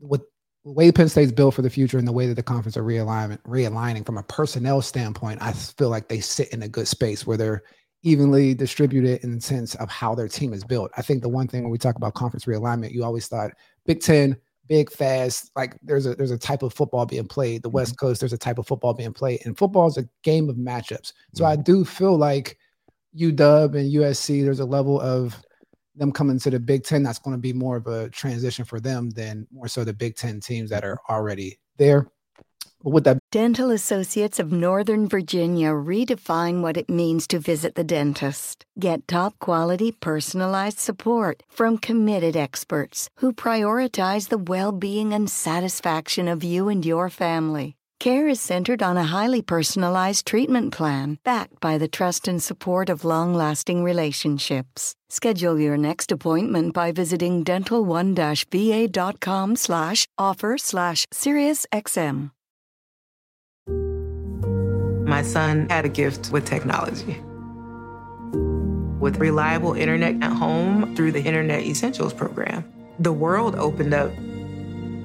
with 0.00 0.22
the 0.64 0.72
way 0.72 0.90
Penn 0.90 1.08
State's 1.08 1.32
built 1.32 1.54
for 1.54 1.62
the 1.62 1.70
future 1.70 1.98
and 1.98 2.08
the 2.08 2.12
way 2.12 2.26
that 2.26 2.34
the 2.34 2.42
conference 2.42 2.76
are 2.76 2.82
realigning, 2.82 3.38
realigning 3.42 4.04
from 4.04 4.18
a 4.18 4.22
personnel 4.24 4.82
standpoint, 4.82 5.40
I 5.40 5.52
feel 5.52 5.90
like 5.90 6.08
they 6.08 6.20
sit 6.20 6.48
in 6.52 6.62
a 6.62 6.68
good 6.68 6.88
space 6.88 7.26
where 7.26 7.36
they're 7.36 7.62
evenly 8.02 8.54
distributed 8.54 9.22
in 9.22 9.34
the 9.34 9.40
sense 9.40 9.74
of 9.76 9.88
how 9.88 10.14
their 10.14 10.28
team 10.28 10.52
is 10.52 10.64
built. 10.64 10.90
I 10.96 11.02
think 11.02 11.22
the 11.22 11.28
one 11.28 11.48
thing 11.48 11.62
when 11.62 11.70
we 11.70 11.78
talk 11.78 11.96
about 11.96 12.14
conference 12.14 12.44
realignment, 12.46 12.92
you 12.92 13.04
always 13.04 13.28
thought 13.28 13.52
Big 13.84 14.00
Ten, 14.00 14.36
big, 14.68 14.90
fast, 14.90 15.50
like 15.56 15.78
there's 15.82 16.06
a 16.06 16.14
there's 16.14 16.30
a 16.32 16.38
type 16.38 16.62
of 16.62 16.74
football 16.74 17.06
being 17.06 17.26
played. 17.26 17.62
The 17.62 17.68
West 17.68 17.92
mm-hmm. 17.92 18.06
Coast, 18.06 18.20
there's 18.20 18.32
a 18.32 18.38
type 18.38 18.58
of 18.58 18.66
football 18.66 18.94
being 18.94 19.12
played, 19.12 19.40
and 19.44 19.56
football 19.56 19.86
is 19.86 19.98
a 19.98 20.08
game 20.22 20.48
of 20.48 20.56
matchups. 20.56 21.12
So 21.34 21.44
mm-hmm. 21.44 21.52
I 21.52 21.56
do 21.56 21.84
feel 21.84 22.16
like 22.16 22.58
UW 23.16 23.74
and 23.74 23.94
USC, 23.94 24.44
there's 24.44 24.60
a 24.60 24.64
level 24.64 25.00
of 25.00 25.40
them 25.96 26.12
coming 26.12 26.38
to 26.40 26.50
the 26.50 26.60
Big 26.60 26.84
Ten, 26.84 27.02
that's 27.02 27.18
going 27.18 27.36
to 27.36 27.40
be 27.40 27.52
more 27.52 27.76
of 27.76 27.86
a 27.86 28.08
transition 28.10 28.64
for 28.64 28.80
them 28.80 29.10
than 29.10 29.46
more 29.50 29.68
so 29.68 29.84
the 29.84 29.92
Big 29.92 30.16
Ten 30.16 30.40
teams 30.40 30.70
that 30.70 30.84
are 30.84 31.00
already 31.08 31.58
there. 31.78 32.08
But 32.82 32.90
with 32.90 33.04
that, 33.04 33.18
Dental 33.32 33.70
Associates 33.70 34.38
of 34.38 34.52
Northern 34.52 35.08
Virginia 35.08 35.70
redefine 35.70 36.60
what 36.60 36.76
it 36.76 36.88
means 36.88 37.26
to 37.28 37.38
visit 37.38 37.74
the 37.74 37.84
dentist. 37.84 38.64
Get 38.78 39.08
top 39.08 39.38
quality, 39.38 39.92
personalized 39.92 40.78
support 40.78 41.42
from 41.48 41.78
committed 41.78 42.36
experts 42.36 43.08
who 43.16 43.32
prioritize 43.32 44.28
the 44.28 44.38
well 44.38 44.72
being 44.72 45.12
and 45.12 45.30
satisfaction 45.30 46.28
of 46.28 46.44
you 46.44 46.68
and 46.68 46.84
your 46.84 47.10
family. 47.10 47.75
Care 47.98 48.28
is 48.28 48.38
centered 48.40 48.82
on 48.82 48.98
a 48.98 49.04
highly 49.04 49.42
personalized 49.42 50.26
treatment 50.26 50.72
plan 50.72 51.18
backed 51.24 51.58
by 51.60 51.78
the 51.78 51.88
trust 51.88 52.28
and 52.28 52.42
support 52.42 52.90
of 52.90 53.04
long 53.04 53.34
lasting 53.34 53.82
relationships. 53.82 54.94
Schedule 55.08 55.58
your 55.58 55.78
next 55.78 56.12
appointment 56.12 56.74
by 56.74 56.92
visiting 56.92 57.42
dental1-va.com 57.42 59.56
slash 59.56 60.06
offer 60.18 60.58
slash 60.58 61.06
SiriusXM. 61.12 62.30
My 65.06 65.22
son 65.22 65.66
had 65.70 65.86
a 65.86 65.88
gift 65.88 66.30
with 66.30 66.44
technology. 66.44 67.18
With 69.00 69.16
reliable 69.18 69.72
internet 69.74 70.22
at 70.22 70.32
home 70.32 70.94
through 70.96 71.12
the 71.12 71.22
Internet 71.22 71.62
Essentials 71.62 72.12
program, 72.12 72.70
the 72.98 73.12
world 73.12 73.54
opened 73.54 73.94
up 73.94 74.10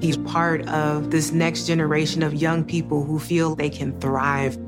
He's 0.02 0.16
part 0.16 0.68
of 0.68 1.12
this 1.12 1.30
next 1.30 1.64
generation 1.64 2.24
of 2.24 2.34
young 2.34 2.64
people 2.64 3.04
who 3.04 3.20
feel 3.20 3.54
they 3.54 3.70
can 3.70 3.96
thrive. 4.00 4.58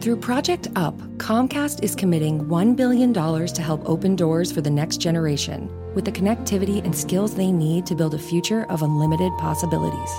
Through 0.00 0.16
Project 0.16 0.68
UP, 0.76 0.96
Comcast 1.18 1.84
is 1.84 1.94
committing 1.94 2.46
$1 2.46 2.74
billion 2.74 3.12
to 3.12 3.60
help 3.60 3.86
open 3.86 4.16
doors 4.16 4.50
for 4.50 4.62
the 4.62 4.70
next 4.70 4.96
generation 4.96 5.70
with 5.94 6.06
the 6.06 6.10
connectivity 6.10 6.82
and 6.82 6.96
skills 6.96 7.34
they 7.34 7.52
need 7.52 7.84
to 7.84 7.94
build 7.94 8.14
a 8.14 8.18
future 8.18 8.64
of 8.70 8.80
unlimited 8.80 9.30
possibilities. 9.36 10.10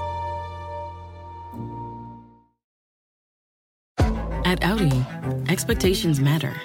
At 4.45 4.63
Audi, 4.63 5.03
expectations 5.49 6.19
matter. 6.19 6.55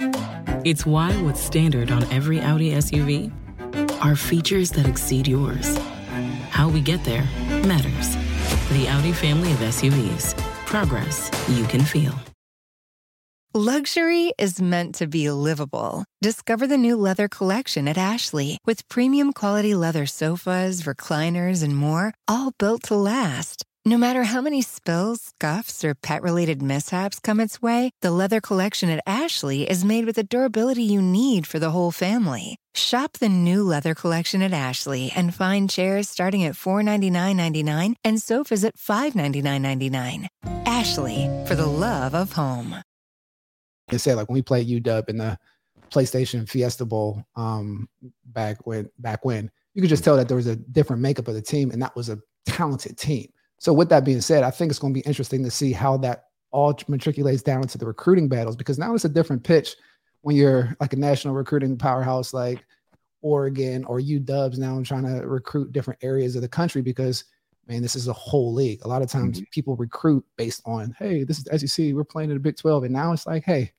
It's 0.66 0.84
why, 0.84 1.10
what's 1.22 1.40
standard 1.40 1.90
on 1.90 2.02
every 2.12 2.38
Audi 2.38 2.72
SUV, 2.72 3.32
are 4.04 4.14
features 4.14 4.72
that 4.72 4.86
exceed 4.86 5.26
yours 5.26 5.78
how 6.56 6.68
we 6.68 6.80
get 6.80 7.04
there 7.04 7.24
matters. 7.68 8.16
The 8.72 8.86
Audi 8.88 9.12
family 9.12 9.52
of 9.52 9.58
SUVs. 9.58 10.34
Progress 10.64 11.30
you 11.48 11.64
can 11.66 11.82
feel. 11.82 12.14
Luxury 13.52 14.32
is 14.38 14.60
meant 14.60 14.94
to 14.94 15.06
be 15.06 15.30
livable. 15.30 16.04
Discover 16.22 16.66
the 16.66 16.78
new 16.78 16.96
leather 16.96 17.28
collection 17.28 17.88
at 17.88 17.98
Ashley 17.98 18.58
with 18.66 18.88
premium 18.88 19.32
quality 19.32 19.74
leather 19.74 20.06
sofas, 20.06 20.82
recliners, 20.82 21.62
and 21.62 21.76
more, 21.76 22.12
all 22.26 22.52
built 22.58 22.82
to 22.84 22.96
last. 22.96 23.64
No 23.86 23.96
matter 23.96 24.24
how 24.24 24.40
many 24.40 24.62
spills, 24.62 25.32
scuffs, 25.38 25.84
or 25.84 25.94
pet 25.94 26.20
related 26.20 26.60
mishaps 26.60 27.20
come 27.20 27.38
its 27.38 27.62
way, 27.62 27.92
the 28.02 28.10
leather 28.10 28.40
collection 28.40 28.90
at 28.90 29.00
Ashley 29.06 29.62
is 29.62 29.84
made 29.84 30.06
with 30.06 30.16
the 30.16 30.24
durability 30.24 30.82
you 30.82 31.00
need 31.00 31.46
for 31.46 31.60
the 31.60 31.70
whole 31.70 31.92
family. 31.92 32.56
Shop 32.74 33.12
the 33.20 33.28
new 33.28 33.62
leather 33.62 33.94
collection 33.94 34.42
at 34.42 34.52
Ashley 34.52 35.12
and 35.14 35.32
find 35.32 35.70
chairs 35.70 36.08
starting 36.08 36.42
at 36.42 36.56
$499.99 36.56 37.94
and 38.02 38.20
sofas 38.20 38.64
at 38.64 38.76
$599.99. 38.76 40.26
Ashley, 40.66 41.30
for 41.46 41.54
the 41.54 41.66
love 41.68 42.12
of 42.12 42.32
home. 42.32 42.74
They 43.86 43.98
say 43.98 44.14
like 44.14 44.28
when 44.28 44.34
we 44.34 44.42
played 44.42 44.66
UW 44.66 45.08
in 45.08 45.18
the 45.18 45.38
PlayStation 45.92 46.48
Fiesta 46.48 46.84
Bowl 46.84 47.22
um, 47.36 47.88
back 48.24 48.66
when 48.66 48.90
back 48.98 49.24
when 49.24 49.48
you 49.74 49.80
could 49.80 49.90
just 49.90 50.02
tell 50.02 50.16
that 50.16 50.26
there 50.26 50.36
was 50.36 50.48
a 50.48 50.56
different 50.56 51.02
makeup 51.02 51.28
of 51.28 51.34
the 51.34 51.40
team 51.40 51.70
and 51.70 51.80
that 51.82 51.94
was 51.94 52.08
a 52.08 52.18
talented 52.46 52.98
team. 52.98 53.28
So 53.58 53.72
with 53.72 53.88
that 53.88 54.04
being 54.04 54.20
said, 54.20 54.42
I 54.42 54.50
think 54.50 54.70
it's 54.70 54.78
going 54.78 54.92
to 54.92 55.00
be 55.00 55.06
interesting 55.06 55.42
to 55.44 55.50
see 55.50 55.72
how 55.72 55.96
that 55.98 56.24
all 56.50 56.74
matriculates 56.88 57.42
down 57.42 57.62
into 57.62 57.78
the 57.78 57.86
recruiting 57.86 58.28
battles 58.28 58.56
because 58.56 58.78
now 58.78 58.94
it's 58.94 59.04
a 59.04 59.10
different 59.10 59.42
pitch 59.42 59.76
when 60.22 60.36
you're 60.36 60.76
like 60.80 60.92
a 60.92 60.96
national 60.96 61.34
recruiting 61.34 61.76
powerhouse 61.76 62.32
like 62.32 62.64
Oregon 63.22 63.84
or 63.84 64.00
UWs 64.00 64.58
now 64.58 64.76
I'm 64.76 64.84
trying 64.84 65.04
to 65.04 65.26
recruit 65.26 65.72
different 65.72 66.02
areas 66.02 66.36
of 66.36 66.42
the 66.42 66.48
country 66.48 66.82
because 66.82 67.24
man, 67.66 67.82
this 67.82 67.96
is 67.96 68.08
a 68.08 68.12
whole 68.12 68.52
league. 68.52 68.84
A 68.84 68.88
lot 68.88 69.02
of 69.02 69.10
times 69.10 69.38
mm-hmm. 69.38 69.50
people 69.50 69.76
recruit 69.76 70.24
based 70.36 70.62
on, 70.64 70.94
hey, 70.98 71.24
this 71.24 71.44
is 71.44 71.70
SEC, 71.70 71.92
we're 71.92 72.04
playing 72.04 72.30
in 72.30 72.36
the 72.36 72.40
Big 72.40 72.56
12. 72.56 72.84
And 72.84 72.92
now 72.92 73.12
it's 73.12 73.26
like, 73.26 73.44
hey, 73.44 73.72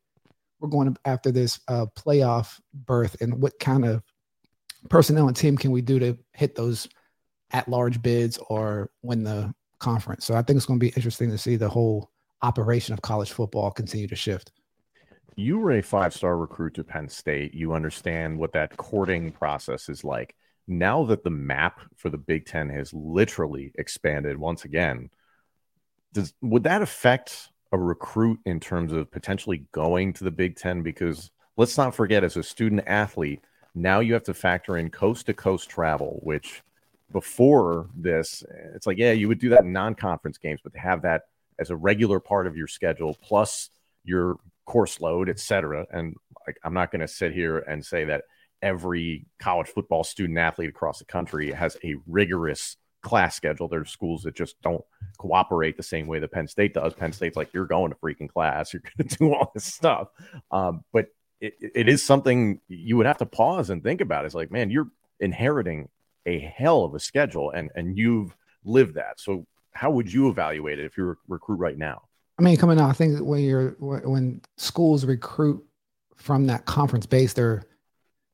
we're 0.60 0.70
going 0.70 0.96
after 1.06 1.32
this 1.32 1.60
uh, 1.68 1.86
playoff 1.96 2.60
berth 2.74 3.16
and 3.22 3.42
what 3.42 3.58
kind 3.60 3.86
of 3.86 4.04
personnel 4.90 5.28
and 5.28 5.38
team 5.38 5.58
can 5.58 5.72
we 5.72 5.82
do 5.82 6.00
to 6.00 6.18
hit 6.34 6.56
those 6.56 6.88
at 7.52 7.68
large 7.68 8.02
bids 8.02 8.38
or 8.50 8.90
win 9.04 9.24
the 9.24 9.54
conference. 9.80 10.26
So 10.26 10.36
I 10.36 10.42
think 10.42 10.58
it's 10.58 10.66
going 10.66 10.80
to 10.80 10.86
be 10.86 10.94
interesting 10.96 11.30
to 11.32 11.38
see 11.38 11.56
the 11.56 11.70
whole 11.70 12.12
operation 12.42 12.94
of 12.94 13.02
college 13.02 13.32
football 13.32 13.72
continue 13.72 14.08
to 14.08 14.16
shift. 14.16 14.52
You 15.36 15.60
were 15.60 15.74
a 15.74 15.84
five 15.84 16.14
star 16.14 16.38
recruit 16.38 16.74
to 16.76 16.84
Penn 16.84 17.10
State. 17.10 17.54
You 17.54 17.74
understand 17.74 18.40
what 18.40 18.54
that 18.54 18.76
courting 18.78 19.32
process 19.32 19.88
is 19.88 20.04
like. 20.04 20.36
Now 20.68 21.06
that 21.06 21.24
the 21.24 21.30
map 21.30 21.80
for 21.96 22.10
the 22.10 22.18
Big 22.18 22.46
Ten 22.46 22.70
has 22.70 22.94
literally 22.94 23.72
expanded 23.76 24.38
once 24.38 24.66
again, 24.66 25.10
does 26.14 26.34
would 26.42 26.64
that 26.64 26.82
affect 26.82 27.50
a 27.72 27.78
recruit 27.78 28.40
in 28.46 28.60
terms 28.60 28.94
of 28.94 29.12
potentially 29.12 29.68
going 29.72 30.14
to 30.14 30.24
the 30.24 30.32
Big 30.32 30.56
Ten? 30.56 30.82
Because 30.82 31.30
let's 31.56 31.78
not 31.78 31.94
forget, 31.94 32.24
as 32.24 32.36
a 32.36 32.44
student 32.44 32.84
athlete, 32.88 33.42
now 33.76 34.00
you 34.00 34.14
have 34.14 34.24
to 34.24 34.34
factor 34.34 34.78
in 34.78 34.90
coast 34.90 35.28
to 35.28 35.34
coast 35.34 35.70
travel, 35.70 36.20
which 36.24 36.64
before 37.12 37.90
this, 37.96 38.44
it's 38.76 38.88
like, 38.88 38.98
yeah, 38.98 39.12
you 39.12 39.28
would 39.28 39.40
do 39.40 39.50
that 39.50 39.64
in 39.64 39.72
non 39.72 39.96
conference 39.96 40.38
games, 40.38 40.60
but 40.64 40.74
to 40.74 40.80
have 40.80 41.02
that 41.04 41.24
as 41.60 41.70
a 41.70 41.76
regular 41.76 42.20
part 42.20 42.48
of 42.48 42.56
your 42.56 42.68
schedule, 42.68 43.18
plus 43.22 43.70
your 44.04 44.38
course 44.66 45.00
load, 45.00 45.30
et 45.30 45.40
cetera. 45.40 45.86
And 45.92 46.16
like, 46.46 46.58
I'm 46.64 46.74
not 46.74 46.92
going 46.92 47.02
to 47.02 47.08
sit 47.08 47.34
here 47.34 47.60
and 47.60 47.86
say 47.86 48.06
that 48.06 48.24
every 48.62 49.26
college 49.40 49.68
football 49.68 50.04
student 50.04 50.38
athlete 50.38 50.70
across 50.70 51.00
the 51.00 51.06
country 51.06 51.52
has 51.52 51.78
a 51.84 51.96
rigorous 52.06 52.78
class 53.02 53.36
schedule. 53.36 53.68
There's 53.68 53.90
schools 53.90 54.24
that 54.24 54.36
just 54.36 54.62
don't 54.62 54.84
cooperate 55.18 55.78
the 55.78 55.84
same 55.84 56.08
way 56.08 56.20
that 56.20 56.32
Penn 56.32 56.48
State 56.48 56.74
does. 56.74 56.94
Penn 56.94 57.14
State's 57.14 57.38
like, 57.38 57.54
you're 57.54 57.66
going 57.66 57.92
to 57.92 57.98
freaking 57.98 58.30
class, 58.30 58.74
you're 58.74 58.82
going 58.98 59.08
to 59.08 59.18
do 59.18 59.34
all 59.34 59.52
this 59.54 59.66
stuff. 59.66 60.10
Um, 60.52 60.84
but 60.92 61.08
it, 61.40 61.54
it 61.60 61.90
is 61.90 62.04
something 62.04 62.60
you 62.68 62.98
would 62.98 63.06
have 63.06 63.20
to 63.20 63.26
pause 63.26 63.70
and 63.70 63.84
think 63.84 64.02
about. 64.02 64.26
It's 64.26 64.36
like, 64.36 64.52
man, 64.52 64.70
you're 64.70 64.90
inheriting 65.20 65.90
a 66.28 66.40
hell 66.40 66.84
of 66.84 66.94
a 66.94 67.00
schedule 67.00 67.52
and 67.52 67.72
and 67.76 67.98
you've 67.98 68.36
lived 68.64 68.96
that. 68.96 69.20
So 69.20 69.48
how 69.72 69.90
would 69.92 70.12
you 70.12 70.30
evaluate 70.30 70.80
it 70.80 70.86
if 70.86 70.98
you're 70.98 71.14
a 71.14 71.18
recruit 71.28 71.58
right 71.58 71.78
now? 71.78 72.04
I 72.38 72.44
mean, 72.44 72.58
coming 72.58 72.80
out, 72.80 72.90
I 72.90 72.94
think 72.94 73.20
when 73.22 73.44
you're 73.44 73.72
when 73.80 74.42
schools 74.58 75.06
recruit 75.06 75.64
from 76.16 76.46
that 76.48 76.66
conference 76.66 77.06
base, 77.06 77.34
they're 77.34 77.64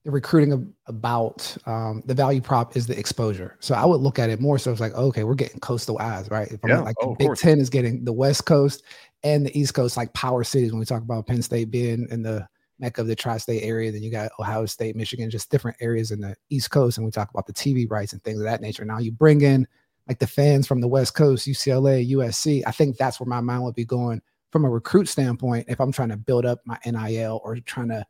they're 0.04 0.12
recruiting 0.12 0.74
about 0.88 1.56
um, 1.66 2.04
the 2.06 2.14
value 2.14 2.42
prop 2.42 2.76
is 2.76 2.88
the 2.88 2.98
exposure. 3.00 3.56
So 3.62 3.74
I 3.74 3.86
would 3.86 4.02
look 4.02 4.20
at 4.20 4.30
it 4.30 4.42
more 4.42 4.58
so 4.58 4.72
it's 4.72 4.82
like, 4.82 4.94
okay, 4.94 5.24
we're 5.24 5.36
getting 5.36 5.60
coastal 5.60 5.98
eyes, 6.00 6.30
right? 6.30 6.52
If 6.52 6.60
I'm 6.64 6.72
yeah. 6.72 6.80
like 6.82 6.96
oh, 7.02 7.12
the 7.12 7.16
Big 7.16 7.28
course. 7.28 7.42
Ten 7.42 7.60
is 7.60 7.70
getting 7.70 8.04
the 8.04 8.12
West 8.12 8.46
Coast 8.46 8.84
and 9.24 9.46
the 9.46 9.58
East 9.58 9.74
Coast, 9.74 9.96
like 9.96 10.12
power 10.14 10.44
cities. 10.44 10.72
When 10.72 10.80
we 10.80 10.86
talk 10.86 11.02
about 11.02 11.28
Penn 11.28 11.42
State 11.42 11.72
being 11.72 12.08
in 12.10 12.24
the 12.24 12.48
mecca 12.80 13.01
of 13.01 13.08
the 13.08 13.15
tri-state 13.15 13.63
area, 13.63 13.92
then 13.92 14.03
you 14.03 14.12
got 14.12 14.32
Ohio 14.39 14.65
State, 14.65 14.96
Michigan, 14.96 15.30
just 15.30 15.50
different 15.50 15.77
areas 15.80 16.12
in 16.12 16.22
the 16.22 16.36
East 16.50 16.72
Coast, 16.72 16.98
and 16.98 17.06
we 17.06 17.12
talk 17.12 17.30
about 17.30 17.48
the 17.48 17.53
TV 17.53 17.89
rights 17.89 18.13
and 18.13 18.24
things 18.24 18.39
of 18.39 18.46
that 18.46 18.62
nature. 18.62 18.86
Now 18.86 19.00
you 19.00 19.12
bring 19.12 19.42
in 19.42 19.68
like 20.08 20.20
the 20.20 20.27
fans 20.27 20.68
from 20.68 20.82
the 20.82 20.88
West 20.88 21.15
Coast, 21.15 21.48
UCLA, 21.48 22.10
USC. 22.12 22.63
I 22.65 22.72
think 22.72 22.98
that's 22.98 23.20
where 23.20 23.27
my 23.27 23.42
mind 23.42 23.63
would 23.63 23.75
be 23.75 23.86
going 23.86 24.22
from 24.51 24.65
a 24.65 24.70
recruit 24.70 25.08
standpoint 25.08 25.65
if 25.70 25.80
I'm 25.80 25.92
trying 25.92 26.10
to 26.10 26.18
build 26.18 26.46
up 26.46 26.60
my 26.65 26.77
NIL 26.86 27.42
or 27.44 27.56
trying 27.58 27.89
to 27.89 28.06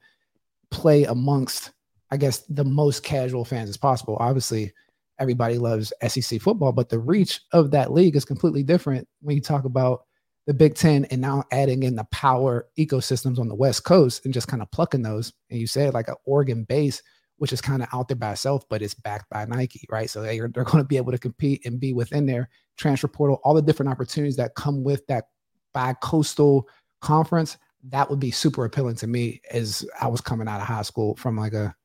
play 0.72 1.04
amongst 1.06 1.72
I 2.14 2.18
guess 2.18 2.42
the 2.42 2.64
most 2.64 3.02
casual 3.02 3.44
fans 3.44 3.70
as 3.70 3.78
possible. 3.78 4.18
Obviously, 4.20 4.72
everybody 5.18 5.58
loves 5.58 5.92
SEC 6.08 6.40
football, 6.40 6.72
but 6.72 6.88
the 6.88 7.00
reach 7.00 7.42
of 7.54 7.72
that 7.72 7.92
league 7.92 8.16
is 8.16 8.24
completely 8.24 8.62
different 8.62 9.08
when 9.22 9.36
you 9.36 9.42
talk 9.42 9.66
about 9.66 10.04
the 10.46 10.54
Big 10.54 10.76
Ten 10.76 11.06
and 11.06 11.22
now 11.22 11.44
adding 11.52 11.84
in 11.84 11.96
the 11.96 12.04
power 12.06 12.68
ecosystems 12.78 13.40
on 13.40 13.48
the 13.48 13.56
West 13.56 13.84
Coast 13.84 14.26
and 14.26 14.34
just 14.34 14.48
kind 14.48 14.62
of 14.62 14.72
plucking 14.72 15.02
those. 15.02 15.34
And 15.50 15.60
you 15.60 15.68
said 15.68 15.94
like 15.94 16.10
an 16.10 16.16
Oregon 16.26 16.66
base, 16.66 17.02
which 17.38 17.54
is 17.54 17.62
kind 17.62 17.82
of 17.82 17.90
out 17.94 18.08
there 18.08 18.18
by 18.18 18.34
itself, 18.34 18.64
but 18.70 18.82
it's 18.82 18.94
backed 18.94 19.30
by 19.30 19.46
Nike, 19.46 19.86
right? 19.90 20.10
So 20.10 20.22
they 20.22 20.40
are, 20.40 20.50
they're 20.50 20.64
going 20.64 20.84
to 20.84 20.88
be 20.88 20.98
able 20.98 21.12
to 21.12 21.18
compete 21.18 21.66
and 21.66 21.80
be 21.80 21.94
within 21.94 22.26
their 22.26 22.50
transfer 22.78 23.08
portal, 23.08 23.40
all 23.44 23.54
the 23.54 23.62
different 23.62 23.92
opportunities 23.92 24.36
that 24.38 24.56
come 24.56 24.84
with 24.84 25.06
that 25.08 25.26
bi-coastal 25.74 26.68
conference. 27.02 27.58
That 27.90 28.10
would 28.10 28.20
be 28.20 28.32
super 28.32 28.66
appealing 28.66 28.96
to 28.98 29.08
me 29.08 29.42
as 29.52 29.86
I 30.00 30.08
was 30.08 30.22
coming 30.22 30.48
out 30.48 30.62
of 30.62 30.68
high 30.68 30.84
school 30.84 31.16
from 31.16 31.38
like 31.38 31.54
a 31.54 31.76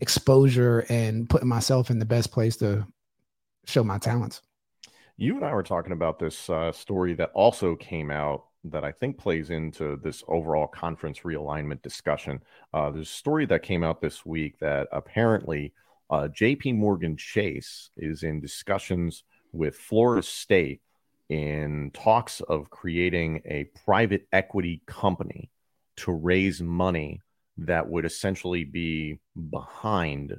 exposure 0.00 0.84
and 0.88 1.28
putting 1.28 1.48
myself 1.48 1.90
in 1.90 1.98
the 1.98 2.04
best 2.04 2.30
place 2.32 2.56
to 2.58 2.86
show 3.66 3.84
my 3.84 3.98
talents. 3.98 4.42
You 5.18 5.36
and 5.36 5.44
I 5.44 5.54
were 5.54 5.62
talking 5.62 5.92
about 5.92 6.18
this 6.18 6.50
uh, 6.50 6.72
story 6.72 7.14
that 7.14 7.30
also 7.32 7.74
came 7.74 8.10
out 8.10 8.44
that 8.64 8.84
I 8.84 8.92
think 8.92 9.16
plays 9.16 9.48
into 9.48 9.96
this 10.02 10.22
overall 10.28 10.66
conference 10.66 11.20
realignment 11.20 11.80
discussion. 11.80 12.40
Uh, 12.74 12.90
there's 12.90 13.08
a 13.08 13.12
story 13.12 13.46
that 13.46 13.62
came 13.62 13.82
out 13.82 14.02
this 14.02 14.26
week 14.26 14.58
that 14.60 14.88
apparently 14.92 15.72
uh, 16.10 16.28
JP 16.28 16.76
Morgan 16.76 17.16
Chase 17.16 17.90
is 17.96 18.24
in 18.24 18.40
discussions 18.40 19.24
with 19.52 19.76
Florida 19.76 20.22
State 20.22 20.82
in 21.30 21.90
talks 21.94 22.42
of 22.42 22.68
creating 22.68 23.40
a 23.46 23.64
private 23.84 24.28
equity 24.32 24.82
company 24.86 25.50
to 25.96 26.12
raise 26.12 26.60
money 26.60 27.22
that 27.56 27.88
would 27.88 28.04
essentially 28.04 28.64
be 28.64 29.18
behind 29.50 30.36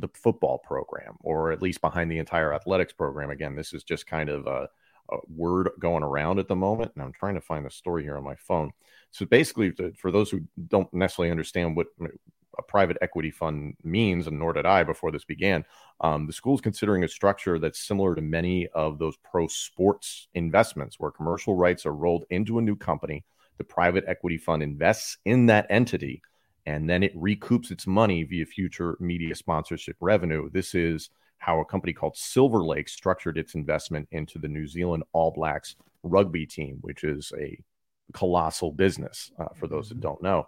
the 0.00 0.08
football 0.14 0.58
program 0.58 1.16
or 1.20 1.52
at 1.52 1.62
least 1.62 1.80
behind 1.80 2.10
the 2.10 2.18
entire 2.18 2.54
athletics 2.54 2.92
program. 2.92 3.30
Again, 3.30 3.56
this 3.56 3.72
is 3.72 3.82
just 3.82 4.06
kind 4.06 4.28
of 4.28 4.46
a, 4.46 4.68
a 5.10 5.16
word 5.28 5.70
going 5.78 6.02
around 6.02 6.38
at 6.38 6.48
the 6.48 6.56
moment. 6.56 6.92
And 6.94 7.02
I'm 7.02 7.12
trying 7.12 7.34
to 7.34 7.40
find 7.40 7.64
the 7.64 7.70
story 7.70 8.02
here 8.02 8.16
on 8.16 8.24
my 8.24 8.36
phone. 8.36 8.72
So 9.10 9.24
basically, 9.24 9.72
for 9.96 10.10
those 10.10 10.30
who 10.30 10.40
don't 10.68 10.92
necessarily 10.92 11.30
understand 11.30 11.76
what 11.76 11.86
a 12.58 12.62
private 12.62 12.96
equity 13.00 13.30
fund 13.30 13.74
means, 13.82 14.26
and 14.26 14.38
nor 14.38 14.52
did 14.52 14.66
I 14.66 14.82
before 14.82 15.12
this 15.12 15.24
began, 15.24 15.64
um, 16.00 16.26
the 16.26 16.32
school 16.32 16.54
is 16.54 16.60
considering 16.60 17.04
a 17.04 17.08
structure 17.08 17.58
that's 17.58 17.86
similar 17.86 18.14
to 18.14 18.22
many 18.22 18.66
of 18.68 18.98
those 18.98 19.16
pro 19.18 19.46
sports 19.46 20.28
investments 20.34 20.96
where 20.98 21.10
commercial 21.10 21.54
rights 21.54 21.86
are 21.86 21.94
rolled 21.94 22.24
into 22.30 22.58
a 22.58 22.62
new 22.62 22.76
company. 22.76 23.24
The 23.58 23.64
private 23.64 24.04
equity 24.06 24.36
fund 24.36 24.62
invests 24.62 25.18
in 25.24 25.46
that 25.46 25.66
entity 25.70 26.22
and 26.66 26.90
then 26.90 27.02
it 27.02 27.16
recoups 27.16 27.70
its 27.70 27.86
money 27.86 28.24
via 28.24 28.44
future 28.44 28.96
media 29.00 29.34
sponsorship 29.34 29.96
revenue. 30.00 30.50
This 30.50 30.74
is 30.74 31.10
how 31.38 31.60
a 31.60 31.64
company 31.64 31.92
called 31.92 32.16
Silver 32.16 32.64
Lake 32.64 32.88
structured 32.88 33.38
its 33.38 33.54
investment 33.54 34.08
into 34.10 34.38
the 34.38 34.48
New 34.48 34.66
Zealand 34.66 35.04
All 35.12 35.30
Blacks 35.30 35.76
rugby 36.02 36.44
team, 36.44 36.78
which 36.80 37.04
is 37.04 37.32
a 37.38 37.58
colossal 38.12 38.72
business 38.72 39.30
uh, 39.38 39.46
for 39.54 39.68
those 39.68 39.88
that 39.88 39.96
mm-hmm. 39.96 40.02
don't 40.02 40.22
know. 40.22 40.46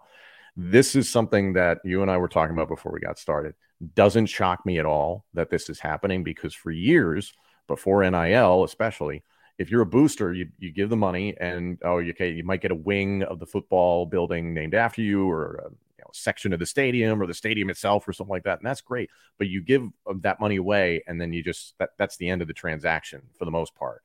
This 0.57 0.96
is 0.96 1.09
something 1.09 1.52
that 1.52 1.78
you 1.85 2.02
and 2.02 2.11
I 2.11 2.16
were 2.16 2.28
talking 2.28 2.54
about 2.54 2.68
before 2.68 2.90
we 2.90 2.98
got 2.98 3.18
started. 3.18 3.54
Doesn't 3.94 4.26
shock 4.26 4.66
me 4.66 4.78
at 4.78 4.87
all 4.87 5.24
that 5.35 5.50
this 5.50 5.70
is 5.70 5.78
happening 5.78 6.24
because 6.24 6.52
for 6.52 6.72
years, 6.72 7.33
before 7.68 8.09
NIL 8.09 8.64
especially, 8.64 9.22
if 9.59 9.70
you're 9.70 9.83
a 9.83 9.87
booster, 9.87 10.33
you, 10.33 10.48
you 10.59 10.72
give 10.72 10.88
the 10.88 10.96
money 10.96 11.37
and 11.38 11.78
oh, 11.85 12.00
okay, 12.00 12.31
you 12.31 12.42
might 12.42 12.62
get 12.62 12.72
a 12.72 12.76
wing 12.76 13.22
of 13.24 13.38
the 13.38 13.46
football 13.46 14.07
building 14.07 14.52
named 14.52 14.74
after 14.74 15.02
you 15.02 15.31
or 15.31 15.72
a 15.98 16.02
know, 16.02 16.11
section 16.12 16.52
of 16.52 16.58
the 16.58 16.66
stadium 16.66 17.20
or 17.20 17.26
the 17.26 17.34
stadium 17.34 17.70
itself 17.70 18.06
or 18.06 18.12
something 18.12 18.32
like 18.32 18.44
that. 18.44 18.58
And 18.58 18.66
that's 18.66 18.80
great. 18.80 19.11
But 19.38 19.48
you 19.48 19.62
give 19.62 19.82
uh, 20.06 20.14
that 20.20 20.40
money 20.40 20.56
away 20.56 21.02
and 21.06 21.20
then 21.20 21.32
you 21.32 21.42
just, 21.42 21.74
that, 21.78 21.90
that's 21.98 22.16
the 22.16 22.28
end 22.28 22.42
of 22.42 22.48
the 22.48 22.54
transaction 22.54 23.22
for 23.38 23.44
the 23.44 23.50
most 23.50 23.74
part. 23.74 24.02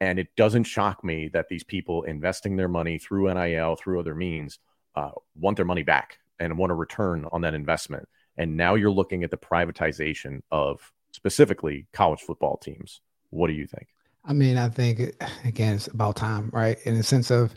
And 0.00 0.18
it 0.18 0.34
doesn't 0.36 0.64
shock 0.64 1.02
me 1.02 1.28
that 1.32 1.48
these 1.48 1.64
people 1.64 2.04
investing 2.04 2.56
their 2.56 2.68
money 2.68 2.98
through 2.98 3.32
NIL, 3.32 3.76
through 3.76 3.98
other 3.98 4.14
means, 4.14 4.58
uh, 4.94 5.10
want 5.34 5.56
their 5.56 5.66
money 5.66 5.82
back 5.82 6.18
and 6.38 6.56
want 6.56 6.72
a 6.72 6.74
return 6.74 7.26
on 7.32 7.40
that 7.42 7.54
investment. 7.54 8.08
And 8.36 8.56
now 8.56 8.76
you're 8.76 8.90
looking 8.90 9.24
at 9.24 9.30
the 9.30 9.36
privatization 9.36 10.42
of 10.52 10.92
specifically 11.12 11.86
college 11.92 12.20
football 12.20 12.56
teams. 12.56 13.00
What 13.30 13.48
do 13.48 13.54
you 13.54 13.66
think? 13.66 13.88
I 14.24 14.32
mean, 14.32 14.56
I 14.56 14.68
think 14.68 15.16
again, 15.44 15.74
it's 15.74 15.88
about 15.88 16.16
time, 16.16 16.50
right? 16.52 16.78
In 16.84 16.96
the 16.96 17.02
sense 17.02 17.30
of 17.30 17.54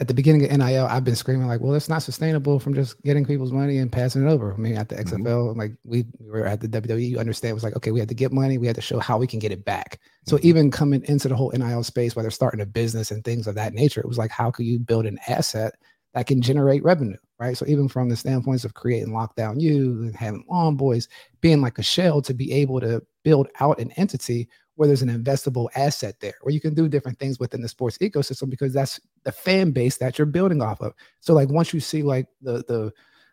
at 0.00 0.08
the 0.08 0.14
beginning 0.14 0.44
of 0.44 0.50
NIL, 0.50 0.86
I've 0.86 1.04
been 1.04 1.14
screaming 1.14 1.46
like, 1.46 1.60
well, 1.60 1.74
it's 1.74 1.90
not 1.90 2.02
sustainable 2.02 2.58
from 2.58 2.74
just 2.74 3.00
getting 3.02 3.26
people's 3.26 3.52
money 3.52 3.76
and 3.76 3.92
passing 3.92 4.26
it 4.26 4.30
over. 4.30 4.54
I 4.54 4.56
mean, 4.56 4.78
at 4.78 4.88
the 4.88 4.96
XFL, 4.96 5.20
mm-hmm. 5.20 5.58
like 5.58 5.72
we, 5.84 6.06
we, 6.18 6.30
were 6.30 6.46
at 6.46 6.62
the 6.62 6.68
WWE, 6.68 7.10
you 7.10 7.18
understand 7.18 7.50
it 7.50 7.54
was 7.54 7.62
like, 7.62 7.76
okay, 7.76 7.90
we 7.90 8.00
had 8.00 8.08
to 8.08 8.14
get 8.14 8.32
money, 8.32 8.56
we 8.56 8.66
had 8.66 8.76
to 8.76 8.82
show 8.82 8.98
how 8.98 9.18
we 9.18 9.26
can 9.26 9.38
get 9.38 9.52
it 9.52 9.66
back. 9.66 10.00
So 10.26 10.36
mm-hmm. 10.36 10.46
even 10.46 10.70
coming 10.70 11.04
into 11.04 11.28
the 11.28 11.36
whole 11.36 11.50
NIL 11.50 11.84
space, 11.84 12.16
whether 12.16 12.30
starting 12.30 12.62
a 12.62 12.66
business 12.66 13.10
and 13.10 13.22
things 13.22 13.46
of 13.46 13.56
that 13.56 13.74
nature, 13.74 14.00
it 14.00 14.08
was 14.08 14.16
like, 14.16 14.30
how 14.30 14.50
can 14.50 14.64
you 14.64 14.78
build 14.78 15.04
an 15.04 15.18
asset 15.28 15.74
that 16.14 16.26
can 16.26 16.40
generate 16.40 16.82
revenue, 16.82 17.18
right? 17.38 17.56
So 17.56 17.66
even 17.68 17.86
from 17.86 18.08
the 18.08 18.16
standpoints 18.16 18.64
of 18.64 18.72
creating 18.72 19.12
Lockdown 19.12 19.60
you 19.60 20.02
and 20.02 20.16
having 20.16 20.46
Lawn 20.48 20.76
Boys, 20.76 21.08
being 21.42 21.60
like 21.60 21.78
a 21.78 21.82
shell 21.82 22.22
to 22.22 22.32
be 22.32 22.52
able 22.52 22.80
to 22.80 23.02
build 23.22 23.48
out 23.60 23.78
an 23.78 23.92
entity 23.92 24.48
where 24.76 24.86
there's 24.86 25.02
an 25.02 25.22
investable 25.22 25.68
asset 25.74 26.18
there, 26.20 26.34
where 26.42 26.54
you 26.54 26.60
can 26.60 26.74
do 26.74 26.88
different 26.88 27.18
things 27.18 27.38
within 27.38 27.60
the 27.60 27.68
sports 27.68 27.98
ecosystem 27.98 28.48
because 28.48 28.72
that's 28.72 29.00
the 29.24 29.32
fan 29.32 29.72
base 29.72 29.98
that 29.98 30.18
you're 30.18 30.26
building 30.26 30.62
off 30.62 30.80
of. 30.80 30.94
So 31.20 31.34
like 31.34 31.50
once 31.50 31.74
you 31.74 31.80
see 31.80 32.02
like 32.02 32.26
the 32.40 32.64
the 32.66 32.92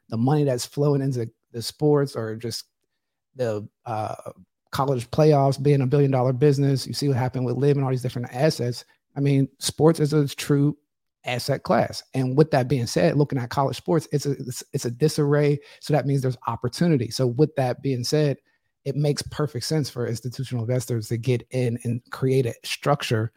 the 0.10 0.18
money 0.18 0.44
that's 0.44 0.66
flowing 0.66 1.02
into 1.02 1.30
the 1.52 1.62
sports 1.62 2.16
or 2.16 2.36
just 2.36 2.66
the 3.36 3.68
uh, 3.86 4.16
college 4.72 5.10
playoffs 5.12 5.62
being 5.62 5.82
a 5.82 5.88
billion 5.88 6.12
dollar 6.12 6.34
business, 6.34 6.88
you 6.88 6.94
see 6.94 7.08
what 7.08 7.18
happened 7.18 7.46
with 7.46 7.58
LIV 7.58 7.78
and 7.78 7.86
all 7.86 7.92
these 7.92 8.02
different 8.02 8.34
assets. 8.34 8.84
I 9.16 9.20
mean, 9.20 9.48
sports 9.60 10.00
is 10.00 10.14
a 10.14 10.28
true 10.28 10.78
asset 11.26 11.64
class. 11.64 12.04
And 12.14 12.38
with 12.38 12.52
that 12.52 12.68
being 12.68 12.88
said, 12.88 13.18
looking 13.18 13.40
at 13.40 13.50
college 13.50 13.78
sports, 13.78 14.08
it's 14.12 14.26
a 14.26 14.32
it's, 14.32 14.64
it's 14.74 14.86
a 14.86 14.92
disarray. 14.92 15.60
So 15.82 15.94
that 15.94 16.06
means 16.06 16.22
there's 16.22 16.38
opportunity. 16.48 17.10
So 17.12 17.28
with 17.28 17.56
that 17.56 17.82
being 17.82 18.04
said, 18.04 18.38
it 18.88 18.96
makes 18.96 19.22
perfect 19.22 19.66
sense 19.66 19.90
for 19.90 20.08
institutional 20.08 20.64
investors 20.64 21.10
to 21.10 21.18
get 21.18 21.46
in 21.52 21.78
and 21.84 22.02
create 22.10 22.46
a 22.46 22.54
structure 22.64 23.34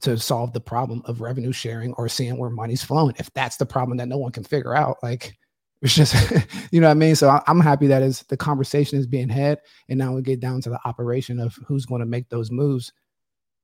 to 0.00 0.16
solve 0.16 0.52
the 0.52 0.60
problem 0.60 1.02
of 1.06 1.20
revenue 1.20 1.50
sharing 1.50 1.92
or 1.94 2.08
seeing 2.08 2.38
where 2.38 2.50
money's 2.50 2.84
flowing. 2.84 3.16
If 3.18 3.28
that's 3.34 3.56
the 3.56 3.66
problem 3.66 3.98
that 3.98 4.06
no 4.06 4.16
one 4.16 4.30
can 4.30 4.44
figure 4.44 4.76
out, 4.76 4.98
like 5.02 5.36
it's 5.82 5.96
just, 5.96 6.14
you 6.70 6.80
know 6.80 6.86
what 6.86 6.92
I 6.92 6.94
mean? 6.94 7.16
So 7.16 7.40
I'm 7.48 7.58
happy 7.58 7.88
that 7.88 8.02
is 8.02 8.20
the 8.28 8.36
conversation 8.36 8.96
is 8.96 9.08
being 9.08 9.28
had. 9.28 9.58
And 9.88 9.98
now 9.98 10.14
we 10.14 10.22
get 10.22 10.38
down 10.38 10.60
to 10.60 10.70
the 10.70 10.78
operation 10.84 11.40
of 11.40 11.58
who's 11.66 11.84
going 11.84 12.00
to 12.00 12.06
make 12.06 12.28
those 12.28 12.52
moves 12.52 12.92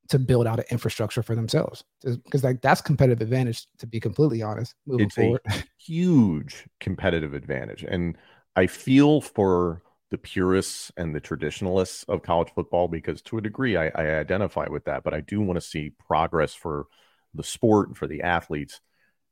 to 0.08 0.18
build 0.18 0.48
out 0.48 0.58
an 0.58 0.64
infrastructure 0.72 1.22
for 1.22 1.36
themselves. 1.36 1.84
Because 2.02 2.42
like 2.42 2.62
that's 2.62 2.80
competitive 2.80 3.20
advantage, 3.20 3.68
to 3.78 3.86
be 3.86 4.00
completely 4.00 4.42
honest, 4.42 4.74
moving 4.88 5.06
it's 5.06 5.14
forward. 5.14 5.42
A 5.48 5.62
huge 5.78 6.66
competitive 6.80 7.32
advantage. 7.32 7.84
And 7.84 8.18
I 8.56 8.66
feel 8.66 9.20
for 9.20 9.82
the 10.10 10.18
purists 10.18 10.90
and 10.96 11.14
the 11.14 11.20
traditionalists 11.20 12.04
of 12.04 12.22
college 12.22 12.48
football 12.54 12.88
because 12.88 13.20
to 13.22 13.38
a 13.38 13.42
degree 13.42 13.76
I, 13.76 13.88
I 13.94 14.18
identify 14.18 14.66
with 14.68 14.84
that, 14.84 15.04
but 15.04 15.14
I 15.14 15.20
do 15.20 15.40
want 15.40 15.56
to 15.56 15.66
see 15.66 15.90
progress 15.90 16.54
for 16.54 16.86
the 17.34 17.42
sport 17.42 17.88
and 17.88 17.96
for 17.96 18.06
the 18.06 18.22
athletes. 18.22 18.80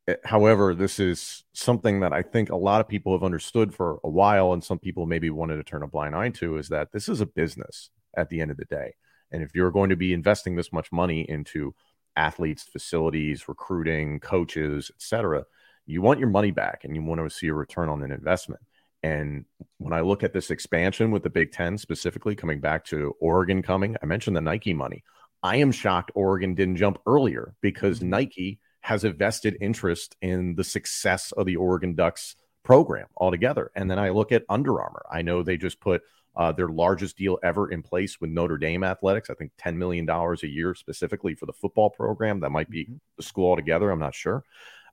Eh, 0.06 0.16
however, 0.24 0.74
this 0.74 1.00
is 1.00 1.44
something 1.52 2.00
that 2.00 2.12
I 2.12 2.22
think 2.22 2.50
a 2.50 2.56
lot 2.56 2.80
of 2.80 2.88
people 2.88 3.12
have 3.12 3.24
understood 3.24 3.74
for 3.74 4.00
a 4.04 4.10
while, 4.10 4.52
and 4.52 4.62
some 4.62 4.78
people 4.78 5.06
maybe 5.06 5.30
wanted 5.30 5.56
to 5.56 5.64
turn 5.64 5.82
a 5.82 5.88
blind 5.88 6.14
eye 6.14 6.28
to 6.30 6.58
is 6.58 6.68
that 6.68 6.92
this 6.92 7.08
is 7.08 7.20
a 7.20 7.26
business 7.26 7.90
at 8.16 8.28
the 8.28 8.40
end 8.40 8.50
of 8.50 8.56
the 8.56 8.64
day. 8.66 8.94
And 9.32 9.42
if 9.42 9.54
you're 9.54 9.70
going 9.70 9.90
to 9.90 9.96
be 9.96 10.12
investing 10.12 10.56
this 10.56 10.72
much 10.72 10.92
money 10.92 11.22
into 11.28 11.74
athletes, 12.16 12.62
facilities, 12.62 13.48
recruiting, 13.48 14.20
coaches, 14.20 14.90
etc., 14.94 15.44
you 15.86 16.02
want 16.02 16.18
your 16.18 16.28
money 16.28 16.50
back 16.50 16.82
and 16.84 16.94
you 16.94 17.02
want 17.02 17.20
to 17.20 17.30
see 17.30 17.48
a 17.48 17.54
return 17.54 17.88
on 17.88 18.02
an 18.02 18.10
investment. 18.10 18.60
And 19.06 19.44
when 19.78 19.92
I 19.92 20.00
look 20.00 20.24
at 20.24 20.32
this 20.32 20.50
expansion 20.50 21.12
with 21.12 21.22
the 21.22 21.30
Big 21.30 21.52
Ten 21.52 21.78
specifically 21.78 22.34
coming 22.34 22.58
back 22.60 22.84
to 22.86 23.14
Oregon 23.20 23.62
coming, 23.62 23.96
I 24.02 24.06
mentioned 24.06 24.34
the 24.34 24.40
Nike 24.40 24.74
money. 24.74 25.04
I 25.44 25.56
am 25.56 25.70
shocked 25.70 26.10
Oregon 26.16 26.56
didn't 26.56 26.76
jump 26.76 26.98
earlier 27.06 27.54
because 27.60 28.00
Mm-hmm. 28.00 28.10
Nike 28.10 28.58
has 28.80 29.04
a 29.04 29.12
vested 29.12 29.58
interest 29.60 30.16
in 30.20 30.56
the 30.56 30.64
success 30.64 31.30
of 31.30 31.46
the 31.46 31.54
Oregon 31.54 31.94
Ducks 31.94 32.34
program 32.64 33.06
altogether. 33.16 33.70
And 33.76 33.88
then 33.88 34.00
I 34.00 34.08
look 34.08 34.32
at 34.32 34.44
Under 34.48 34.80
Armour. 34.80 35.06
I 35.08 35.22
know 35.22 35.42
they 35.44 35.56
just 35.56 35.80
put 35.80 36.02
uh, 36.34 36.50
their 36.50 36.68
largest 36.68 37.16
deal 37.16 37.38
ever 37.44 37.70
in 37.70 37.82
place 37.82 38.20
with 38.20 38.30
Notre 38.30 38.58
Dame 38.58 38.82
Athletics. 38.82 39.30
I 39.30 39.34
think 39.34 39.52
$10 39.60 39.76
million 39.76 40.08
a 40.10 40.46
year 40.46 40.74
specifically 40.74 41.36
for 41.36 41.46
the 41.46 41.52
football 41.52 41.90
program. 41.90 42.40
That 42.40 42.50
might 42.50 42.70
be 42.70 42.88
the 43.16 43.22
school 43.22 43.50
altogether. 43.50 43.88
I'm 43.90 44.00
not 44.00 44.16
sure. 44.16 44.42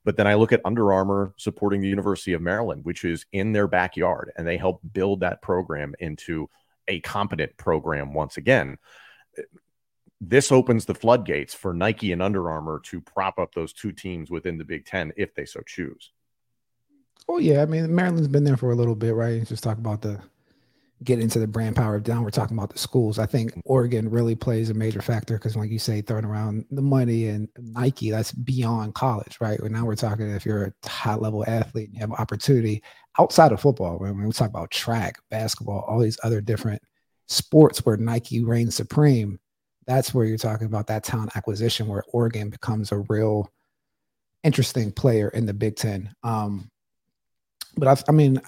But 0.04 0.16
then 0.16 0.26
I 0.26 0.34
look 0.34 0.52
at 0.52 0.60
Under 0.64 0.92
Armour 0.92 1.32
supporting 1.36 1.80
the 1.80 1.88
University 1.88 2.34
of 2.34 2.42
Maryland, 2.42 2.84
which 2.84 3.04
is 3.04 3.24
in 3.32 3.52
their 3.52 3.66
backyard, 3.66 4.32
and 4.36 4.46
they 4.46 4.56
help 4.56 4.80
build 4.92 5.20
that 5.20 5.40
program 5.40 5.94
into 5.98 6.48
a 6.88 7.00
competent 7.00 7.56
program 7.56 8.12
once 8.12 8.36
again. 8.36 8.76
This 10.20 10.52
opens 10.52 10.84
the 10.84 10.94
floodgates 10.94 11.54
for 11.54 11.72
Nike 11.72 12.12
and 12.12 12.22
Under 12.22 12.50
Armour 12.50 12.80
to 12.84 13.00
prop 13.00 13.38
up 13.38 13.54
those 13.54 13.72
two 13.72 13.92
teams 13.92 14.30
within 14.30 14.58
the 14.58 14.64
Big 14.64 14.84
Ten 14.84 15.12
if 15.16 15.34
they 15.34 15.44
so 15.44 15.60
choose. 15.66 16.10
Oh 17.28 17.38
yeah, 17.38 17.62
I 17.62 17.66
mean 17.66 17.94
Maryland's 17.94 18.28
been 18.28 18.44
there 18.44 18.56
for 18.56 18.70
a 18.70 18.76
little 18.76 18.94
bit, 18.94 19.14
right? 19.14 19.46
Just 19.46 19.64
talk 19.64 19.78
about 19.78 20.02
the 20.02 20.20
get 21.02 21.18
into 21.18 21.38
the 21.38 21.46
brand 21.46 21.76
power. 21.76 21.96
Of 21.96 22.04
down 22.04 22.22
we're 22.22 22.30
talking 22.30 22.56
about 22.56 22.70
the 22.70 22.78
schools. 22.78 23.18
I 23.18 23.26
think 23.26 23.52
Oregon 23.64 24.08
really 24.08 24.34
plays 24.34 24.70
a 24.70 24.74
major 24.74 25.02
factor 25.02 25.34
because, 25.34 25.56
like 25.56 25.70
you 25.70 25.78
say, 25.78 26.00
throwing 26.00 26.24
around 26.24 26.64
the 26.70 26.82
money 26.82 27.26
and 27.26 27.48
Nike, 27.58 28.10
that's 28.10 28.32
beyond 28.32 28.94
college, 28.94 29.36
right? 29.40 29.60
Well, 29.60 29.70
now 29.70 29.84
we're 29.84 29.96
talking 29.96 30.30
if 30.30 30.46
you're 30.46 30.72
a 30.84 30.88
high 30.88 31.16
level 31.16 31.44
athlete 31.46 31.88
and 31.88 31.94
you 31.94 32.00
have 32.00 32.12
opportunity 32.12 32.82
outside 33.18 33.52
of 33.52 33.60
football. 33.60 33.98
When 33.98 34.22
we 34.22 34.32
talk 34.32 34.50
about 34.50 34.70
track, 34.70 35.18
basketball, 35.30 35.84
all 35.88 35.98
these 35.98 36.18
other 36.22 36.40
different 36.40 36.82
sports 37.26 37.84
where 37.84 37.96
Nike 37.96 38.44
reigns 38.44 38.74
supreme, 38.74 39.38
that's 39.86 40.14
where 40.14 40.24
you're 40.24 40.38
talking 40.38 40.66
about 40.66 40.86
that 40.86 41.04
talent 41.04 41.36
acquisition 41.36 41.86
where 41.86 42.04
Oregon 42.12 42.50
becomes 42.50 42.92
a 42.92 42.98
real 43.08 43.50
interesting 44.42 44.92
player 44.92 45.28
in 45.28 45.46
the 45.46 45.54
Big 45.54 45.76
Ten. 45.76 46.14
Um, 46.22 46.70
but 47.76 47.88
I, 47.88 48.02
I 48.08 48.12
mean, 48.12 48.40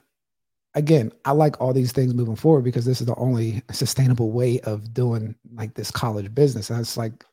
again, 0.77 1.11
I 1.25 1.33
like 1.33 1.61
all 1.61 1.73
these 1.73 1.91
things 1.91 2.15
moving 2.15 2.37
forward 2.37 2.63
because 2.63 2.85
this 2.85 3.01
is 3.01 3.07
the 3.07 3.17
only 3.17 3.63
sustainable 3.73 4.31
way 4.31 4.61
of 4.61 4.93
doing 4.93 5.35
like 5.55 5.75
this 5.75 5.91
college 5.91 6.33
business. 6.35 6.71
And 6.71 6.79
it's 6.79 6.99
like 6.99 7.25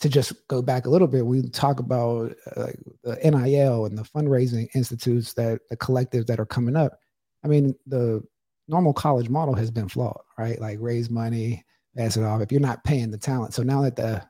to 0.00 0.08
just 0.08 0.48
go 0.48 0.62
back 0.62 0.86
a 0.86 0.90
little 0.90 1.06
bit. 1.06 1.24
We 1.24 1.42
talk 1.42 1.78
about 1.78 2.34
uh, 2.56 2.72
the 3.04 3.16
NIL 3.22 3.84
and 3.84 3.96
the 3.96 4.02
fundraising 4.02 4.68
institutes 4.74 5.34
that 5.34 5.60
the 5.70 5.76
collectives 5.76 6.26
that 6.26 6.40
are 6.40 6.46
coming 6.46 6.74
up. 6.74 6.98
I 7.44 7.48
mean, 7.48 7.74
the 7.86 8.22
normal 8.68 8.94
college 8.94 9.28
model 9.28 9.54
has 9.54 9.70
been 9.70 9.88
flawed, 9.88 10.22
right? 10.38 10.58
Like 10.58 10.78
raise 10.80 11.10
money, 11.10 11.64
pass 11.94 12.16
it 12.16 12.24
off. 12.24 12.40
If 12.40 12.50
you're 12.50 12.60
not 12.60 12.84
paying 12.84 13.10
the 13.10 13.18
talent, 13.18 13.52
so 13.52 13.62
now 13.62 13.82
that 13.82 13.96
the 13.96 14.22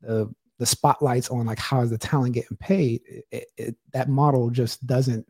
the 0.00 0.34
the 0.58 0.66
spotlights 0.66 1.30
on 1.30 1.46
like 1.46 1.60
how 1.60 1.80
is 1.82 1.90
the 1.90 1.98
talent 1.98 2.34
getting 2.34 2.56
paid, 2.56 3.02
it, 3.30 3.46
it, 3.56 3.76
that 3.92 4.08
model 4.08 4.50
just 4.50 4.84
doesn't. 4.86 5.24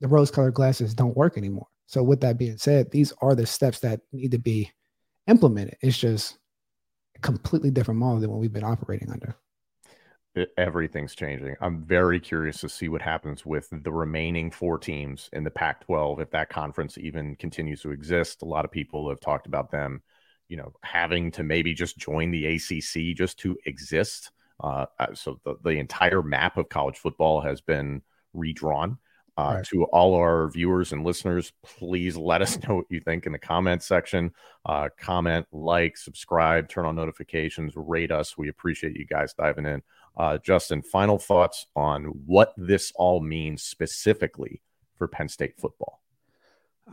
The 0.00 0.08
rose-colored 0.08 0.54
glasses 0.54 0.94
don't 0.94 1.16
work 1.16 1.36
anymore. 1.36 1.66
So 1.90 2.04
with 2.04 2.20
that 2.20 2.38
being 2.38 2.56
said, 2.56 2.92
these 2.92 3.12
are 3.20 3.34
the 3.34 3.44
steps 3.44 3.80
that 3.80 4.02
need 4.12 4.30
to 4.30 4.38
be 4.38 4.70
implemented. 5.26 5.76
It's 5.80 5.98
just 5.98 6.38
a 7.16 7.18
completely 7.18 7.72
different 7.72 7.98
model 7.98 8.20
than 8.20 8.30
what 8.30 8.38
we've 8.38 8.52
been 8.52 8.62
operating 8.62 9.10
under. 9.10 9.34
Everything's 10.56 11.16
changing. 11.16 11.56
I'm 11.60 11.84
very 11.84 12.20
curious 12.20 12.60
to 12.60 12.68
see 12.68 12.88
what 12.88 13.02
happens 13.02 13.44
with 13.44 13.66
the 13.72 13.90
remaining 13.90 14.52
four 14.52 14.78
teams 14.78 15.28
in 15.32 15.42
the 15.42 15.50
Pac 15.50 15.84
12 15.84 16.20
if 16.20 16.30
that 16.30 16.48
conference 16.48 16.96
even 16.96 17.34
continues 17.34 17.82
to 17.82 17.90
exist. 17.90 18.42
A 18.42 18.46
lot 18.46 18.64
of 18.64 18.70
people 18.70 19.08
have 19.08 19.18
talked 19.18 19.48
about 19.48 19.72
them, 19.72 20.00
you 20.46 20.56
know, 20.56 20.72
having 20.84 21.32
to 21.32 21.42
maybe 21.42 21.74
just 21.74 21.98
join 21.98 22.30
the 22.30 22.46
ACC 22.54 23.16
just 23.16 23.36
to 23.40 23.58
exist. 23.66 24.30
Uh, 24.62 24.86
so 25.14 25.40
the, 25.44 25.56
the 25.64 25.70
entire 25.70 26.22
map 26.22 26.56
of 26.56 26.68
college 26.68 26.98
football 26.98 27.40
has 27.40 27.60
been 27.60 28.00
redrawn. 28.32 28.96
Uh, 29.36 29.54
right. 29.56 29.64
To 29.66 29.84
all 29.84 30.14
our 30.14 30.50
viewers 30.50 30.92
and 30.92 31.04
listeners, 31.04 31.52
please 31.62 32.16
let 32.16 32.42
us 32.42 32.58
know 32.68 32.76
what 32.76 32.86
you 32.90 33.00
think 33.00 33.26
in 33.26 33.32
the 33.32 33.38
comment 33.38 33.82
section. 33.82 34.32
Uh, 34.66 34.88
comment, 34.98 35.46
like, 35.52 35.96
subscribe, 35.96 36.68
turn 36.68 36.86
on 36.86 36.96
notifications, 36.96 37.72
rate 37.76 38.10
us. 38.10 38.36
We 38.36 38.48
appreciate 38.48 38.96
you 38.96 39.06
guys 39.06 39.34
diving 39.34 39.66
in. 39.66 39.82
Uh, 40.16 40.38
Justin, 40.38 40.82
final 40.82 41.18
thoughts 41.18 41.66
on 41.76 42.04
what 42.26 42.52
this 42.56 42.92
all 42.96 43.20
means 43.20 43.62
specifically 43.62 44.60
for 44.96 45.08
Penn 45.08 45.28
State 45.28 45.54
football. 45.58 45.99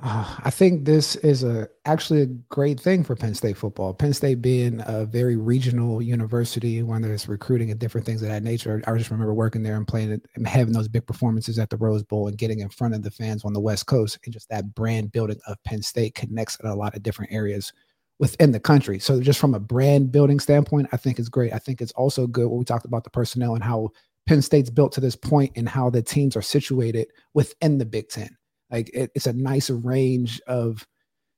Uh, 0.03 0.37
I 0.43 0.51
think 0.51 0.85
this 0.85 1.15
is 1.17 1.43
a 1.43 1.67
actually 1.85 2.21
a 2.21 2.27
great 2.27 2.79
thing 2.79 3.03
for 3.03 3.15
Penn 3.15 3.33
State 3.33 3.57
football. 3.57 3.95
Penn 3.95 4.13
State 4.13 4.43
being 4.43 4.83
a 4.85 5.05
very 5.05 5.35
regional 5.35 6.03
university, 6.03 6.83
when 6.83 7.01
there's 7.01 7.27
recruiting 7.27 7.71
and 7.71 7.79
different 7.79 8.05
things 8.05 8.21
of 8.21 8.27
that 8.27 8.43
nature. 8.43 8.83
I 8.85 8.95
just 8.95 9.09
remember 9.09 9.33
working 9.33 9.63
there 9.63 9.75
and 9.75 9.87
playing 9.87 10.11
it 10.11 10.21
and 10.35 10.47
having 10.47 10.73
those 10.73 10.87
big 10.87 11.07
performances 11.07 11.57
at 11.57 11.71
the 11.71 11.77
Rose 11.77 12.03
Bowl 12.03 12.27
and 12.27 12.37
getting 12.37 12.59
in 12.59 12.69
front 12.69 12.93
of 12.93 13.01
the 13.01 13.09
fans 13.09 13.43
on 13.43 13.53
the 13.53 13.59
West 13.59 13.87
Coast. 13.87 14.19
And 14.23 14.31
just 14.31 14.49
that 14.49 14.75
brand 14.75 15.11
building 15.11 15.39
of 15.47 15.61
Penn 15.63 15.81
State 15.81 16.13
connects 16.13 16.59
in 16.59 16.67
a 16.67 16.75
lot 16.75 16.95
of 16.95 17.01
different 17.01 17.31
areas 17.31 17.73
within 18.19 18.51
the 18.51 18.59
country. 18.59 18.99
So 18.99 19.19
just 19.19 19.39
from 19.39 19.55
a 19.55 19.59
brand 19.59 20.11
building 20.11 20.39
standpoint, 20.39 20.89
I 20.91 20.97
think 20.97 21.17
it's 21.17 21.29
great. 21.29 21.53
I 21.53 21.59
think 21.59 21.81
it's 21.81 21.91
also 21.93 22.27
good 22.27 22.47
when 22.47 22.59
we 22.59 22.65
talked 22.65 22.85
about 22.85 23.03
the 23.03 23.09
personnel 23.09 23.55
and 23.55 23.63
how 23.63 23.89
Penn 24.27 24.43
State's 24.43 24.69
built 24.69 24.91
to 24.93 25.01
this 25.01 25.15
point 25.15 25.53
and 25.55 25.67
how 25.67 25.89
the 25.89 26.03
teams 26.03 26.35
are 26.35 26.41
situated 26.41 27.07
within 27.33 27.79
the 27.79 27.85
Big 27.85 28.09
Ten. 28.09 28.37
Like 28.71 28.89
it, 28.93 29.11
it's 29.15 29.27
a 29.27 29.33
nice 29.33 29.69
range 29.69 30.41
of, 30.47 30.85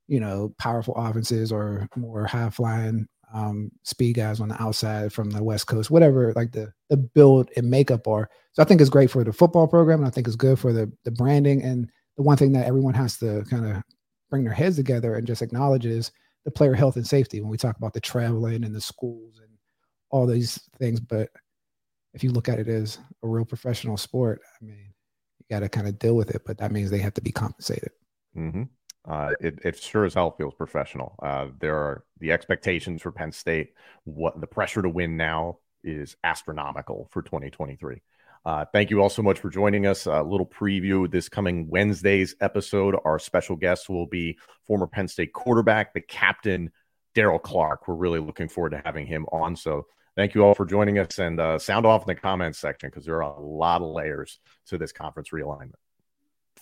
you 0.08 0.20
know, 0.20 0.54
powerful 0.58 0.94
offenses 0.96 1.52
or 1.52 1.88
more 1.96 2.26
high 2.26 2.50
flying 2.50 3.06
um, 3.32 3.70
speed 3.84 4.16
guys 4.16 4.40
on 4.40 4.48
the 4.48 4.60
outside 4.60 5.12
from 5.12 5.30
the 5.30 5.42
West 5.42 5.66
Coast, 5.66 5.90
whatever 5.90 6.32
like 6.34 6.52
the 6.52 6.72
the 6.88 6.96
build 6.96 7.50
and 7.56 7.70
makeup 7.70 8.08
are. 8.08 8.28
So 8.52 8.62
I 8.62 8.66
think 8.66 8.80
it's 8.80 8.90
great 8.90 9.10
for 9.10 9.22
the 9.22 9.32
football 9.32 9.68
program, 9.68 10.00
and 10.00 10.08
I 10.08 10.10
think 10.10 10.26
it's 10.26 10.36
good 10.36 10.58
for 10.58 10.72
the 10.72 10.90
the 11.04 11.12
branding. 11.12 11.62
And 11.62 11.88
the 12.16 12.22
one 12.22 12.36
thing 12.36 12.52
that 12.52 12.66
everyone 12.66 12.94
has 12.94 13.18
to 13.18 13.44
kind 13.48 13.66
of 13.66 13.82
bring 14.30 14.44
their 14.44 14.52
heads 14.52 14.76
together 14.76 15.14
and 15.14 15.26
just 15.26 15.42
acknowledge 15.42 15.86
is 15.86 16.10
the 16.44 16.50
player 16.50 16.74
health 16.74 16.96
and 16.96 17.06
safety 17.06 17.40
when 17.40 17.50
we 17.50 17.56
talk 17.56 17.76
about 17.76 17.92
the 17.92 18.00
traveling 18.00 18.64
and 18.64 18.74
the 18.74 18.80
schools 18.80 19.40
and 19.42 19.50
all 20.10 20.26
these 20.26 20.60
things. 20.78 21.00
But 21.00 21.28
if 22.14 22.24
you 22.24 22.30
look 22.32 22.48
at 22.48 22.58
it 22.58 22.68
as 22.68 22.98
a 23.22 23.28
real 23.28 23.44
professional 23.44 23.96
sport, 23.96 24.40
I 24.60 24.64
mean, 24.64 24.89
got 25.50 25.60
to 25.60 25.68
kind 25.68 25.88
of 25.88 25.98
deal 25.98 26.14
with 26.14 26.30
it, 26.30 26.42
but 26.46 26.58
that 26.58 26.72
means 26.72 26.90
they 26.90 26.98
have 26.98 27.14
to 27.14 27.20
be 27.20 27.32
compensated. 27.32 27.90
Mm-hmm. 28.36 28.62
Uh, 29.08 29.30
it, 29.40 29.58
it 29.64 29.76
sure 29.76 30.04
as 30.04 30.14
hell 30.14 30.30
feels 30.30 30.54
professional. 30.54 31.16
Uh, 31.22 31.48
there 31.58 31.76
are 31.76 32.04
the 32.18 32.32
expectations 32.32 33.02
for 33.02 33.10
Penn 33.10 33.32
State. 33.32 33.72
What 34.04 34.40
the 34.40 34.46
pressure 34.46 34.82
to 34.82 34.88
win 34.88 35.16
now 35.16 35.58
is 35.82 36.16
astronomical 36.22 37.08
for 37.10 37.22
2023. 37.22 38.02
Uh, 38.44 38.64
thank 38.72 38.90
you 38.90 39.00
all 39.00 39.10
so 39.10 39.22
much 39.22 39.38
for 39.38 39.50
joining 39.50 39.86
us. 39.86 40.06
A 40.06 40.22
little 40.22 40.46
preview 40.46 41.10
this 41.10 41.28
coming 41.28 41.68
Wednesday's 41.68 42.34
episode. 42.40 42.96
Our 43.04 43.18
special 43.18 43.56
guest 43.56 43.88
will 43.88 44.06
be 44.06 44.38
former 44.66 44.86
Penn 44.86 45.08
State 45.08 45.32
quarterback, 45.32 45.92
the 45.92 46.00
captain, 46.00 46.70
Daryll 47.14 47.42
Clark. 47.42 47.88
We're 47.88 47.94
really 47.94 48.20
looking 48.20 48.48
forward 48.48 48.70
to 48.70 48.82
having 48.84 49.06
him 49.06 49.26
on. 49.32 49.56
So 49.56 49.86
thank 50.16 50.34
you 50.34 50.44
all 50.44 50.54
for 50.54 50.66
joining 50.66 50.98
us 50.98 51.18
and 51.18 51.40
uh, 51.40 51.58
sound 51.58 51.86
off 51.86 52.02
in 52.02 52.08
the 52.08 52.14
comments 52.14 52.58
section 52.58 52.88
because 52.88 53.04
there 53.04 53.22
are 53.22 53.36
a 53.36 53.40
lot 53.40 53.82
of 53.82 53.88
layers 53.88 54.40
to 54.66 54.78
this 54.78 54.92
conference 54.92 55.30
realignment. 55.30 55.74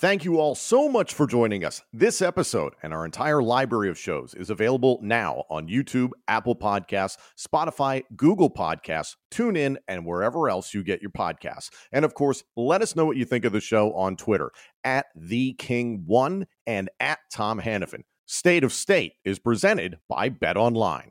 Thank 0.00 0.24
you 0.24 0.38
all 0.38 0.54
so 0.54 0.88
much 0.88 1.12
for 1.12 1.26
joining 1.26 1.64
us. 1.64 1.82
This 1.92 2.22
episode 2.22 2.74
and 2.84 2.94
our 2.94 3.04
entire 3.04 3.42
library 3.42 3.88
of 3.88 3.98
shows 3.98 4.32
is 4.32 4.48
available 4.48 5.00
now 5.02 5.42
on 5.50 5.66
YouTube, 5.66 6.10
Apple 6.28 6.54
Podcasts, 6.54 7.16
Spotify, 7.36 8.04
Google 8.14 8.48
Podcasts, 8.48 9.16
TuneIn, 9.32 9.76
and 9.88 10.06
wherever 10.06 10.48
else 10.48 10.72
you 10.72 10.84
get 10.84 11.02
your 11.02 11.10
podcasts. 11.10 11.70
And 11.90 12.04
of 12.04 12.14
course, 12.14 12.44
let 12.56 12.80
us 12.80 12.94
know 12.94 13.06
what 13.06 13.16
you 13.16 13.24
think 13.24 13.44
of 13.44 13.52
the 13.52 13.60
show 13.60 13.92
on 13.94 14.14
Twitter 14.14 14.52
at 14.84 15.06
The 15.16 15.54
King 15.54 16.04
One 16.06 16.46
and 16.64 16.90
at 17.00 17.18
Tom 17.32 17.60
Hannafin. 17.60 18.02
State 18.24 18.62
of 18.62 18.72
State 18.72 19.14
is 19.24 19.40
presented 19.40 19.98
by 20.08 20.28
Bet 20.28 20.56
Online. 20.56 21.10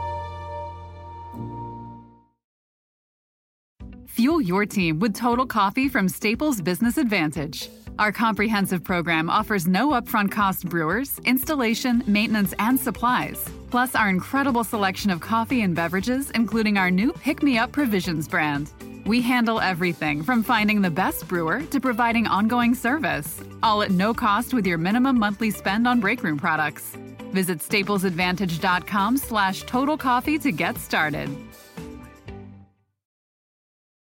Your 4.51 4.65
team 4.65 4.99
with 4.99 5.15
Total 5.15 5.45
Coffee 5.45 5.87
from 5.87 6.09
Staples 6.09 6.59
Business 6.59 6.97
Advantage. 6.97 7.69
Our 7.97 8.11
comprehensive 8.11 8.83
program 8.83 9.29
offers 9.29 9.65
no 9.65 9.91
upfront 9.91 10.29
cost 10.29 10.67
brewers, 10.67 11.19
installation, 11.19 12.03
maintenance, 12.05 12.53
and 12.59 12.77
supplies. 12.77 13.45
Plus, 13.69 13.95
our 13.95 14.09
incredible 14.09 14.65
selection 14.65 15.09
of 15.09 15.21
coffee 15.21 15.61
and 15.61 15.73
beverages, 15.73 16.31
including 16.31 16.77
our 16.77 16.91
new 16.91 17.13
Pick 17.13 17.41
Me 17.41 17.57
Up 17.57 17.71
Provisions 17.71 18.27
brand. 18.27 18.73
We 19.05 19.21
handle 19.21 19.61
everything 19.61 20.21
from 20.21 20.43
finding 20.43 20.81
the 20.81 20.91
best 20.91 21.29
brewer 21.29 21.61
to 21.71 21.79
providing 21.79 22.27
ongoing 22.27 22.75
service, 22.75 23.41
all 23.63 23.81
at 23.83 23.91
no 23.91 24.13
cost 24.13 24.53
with 24.53 24.67
your 24.67 24.77
minimum 24.77 25.17
monthly 25.17 25.49
spend 25.49 25.87
on 25.87 26.01
breakroom 26.01 26.37
products. 26.37 26.97
Visit 27.31 27.59
staplesadvantage.com 27.59 29.15
slash 29.15 29.63
total 29.63 29.97
coffee 29.97 30.37
to 30.39 30.51
get 30.51 30.77
started. 30.77 31.29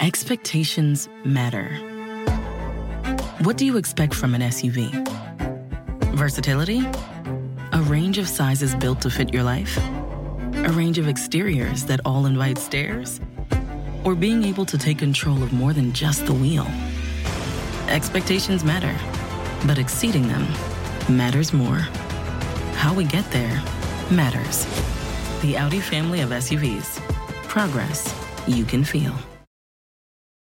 Expectations 0.00 1.08
matter. 1.24 1.74
What 3.42 3.56
do 3.56 3.66
you 3.66 3.76
expect 3.76 4.14
from 4.14 4.32
an 4.32 4.42
SUV? 4.42 4.92
Versatility? 6.14 6.86
A 7.72 7.82
range 7.82 8.18
of 8.18 8.28
sizes 8.28 8.76
built 8.76 9.00
to 9.00 9.10
fit 9.10 9.34
your 9.34 9.42
life? 9.42 9.76
A 10.54 10.70
range 10.70 10.98
of 10.98 11.08
exteriors 11.08 11.84
that 11.86 12.00
all 12.04 12.26
invite 12.26 12.58
stares? 12.58 13.20
Or 14.04 14.14
being 14.14 14.44
able 14.44 14.64
to 14.66 14.78
take 14.78 14.98
control 14.98 15.42
of 15.42 15.52
more 15.52 15.72
than 15.72 15.92
just 15.92 16.26
the 16.26 16.32
wheel? 16.32 16.68
Expectations 17.88 18.62
matter, 18.62 18.94
but 19.66 19.78
exceeding 19.78 20.28
them 20.28 20.46
matters 21.08 21.52
more. 21.52 21.88
How 22.76 22.94
we 22.94 23.02
get 23.02 23.28
there 23.32 23.60
matters. 24.12 24.64
The 25.42 25.56
Audi 25.58 25.80
family 25.80 26.20
of 26.20 26.30
SUVs. 26.30 27.00
Progress 27.48 28.14
you 28.46 28.64
can 28.64 28.84
feel. 28.84 29.12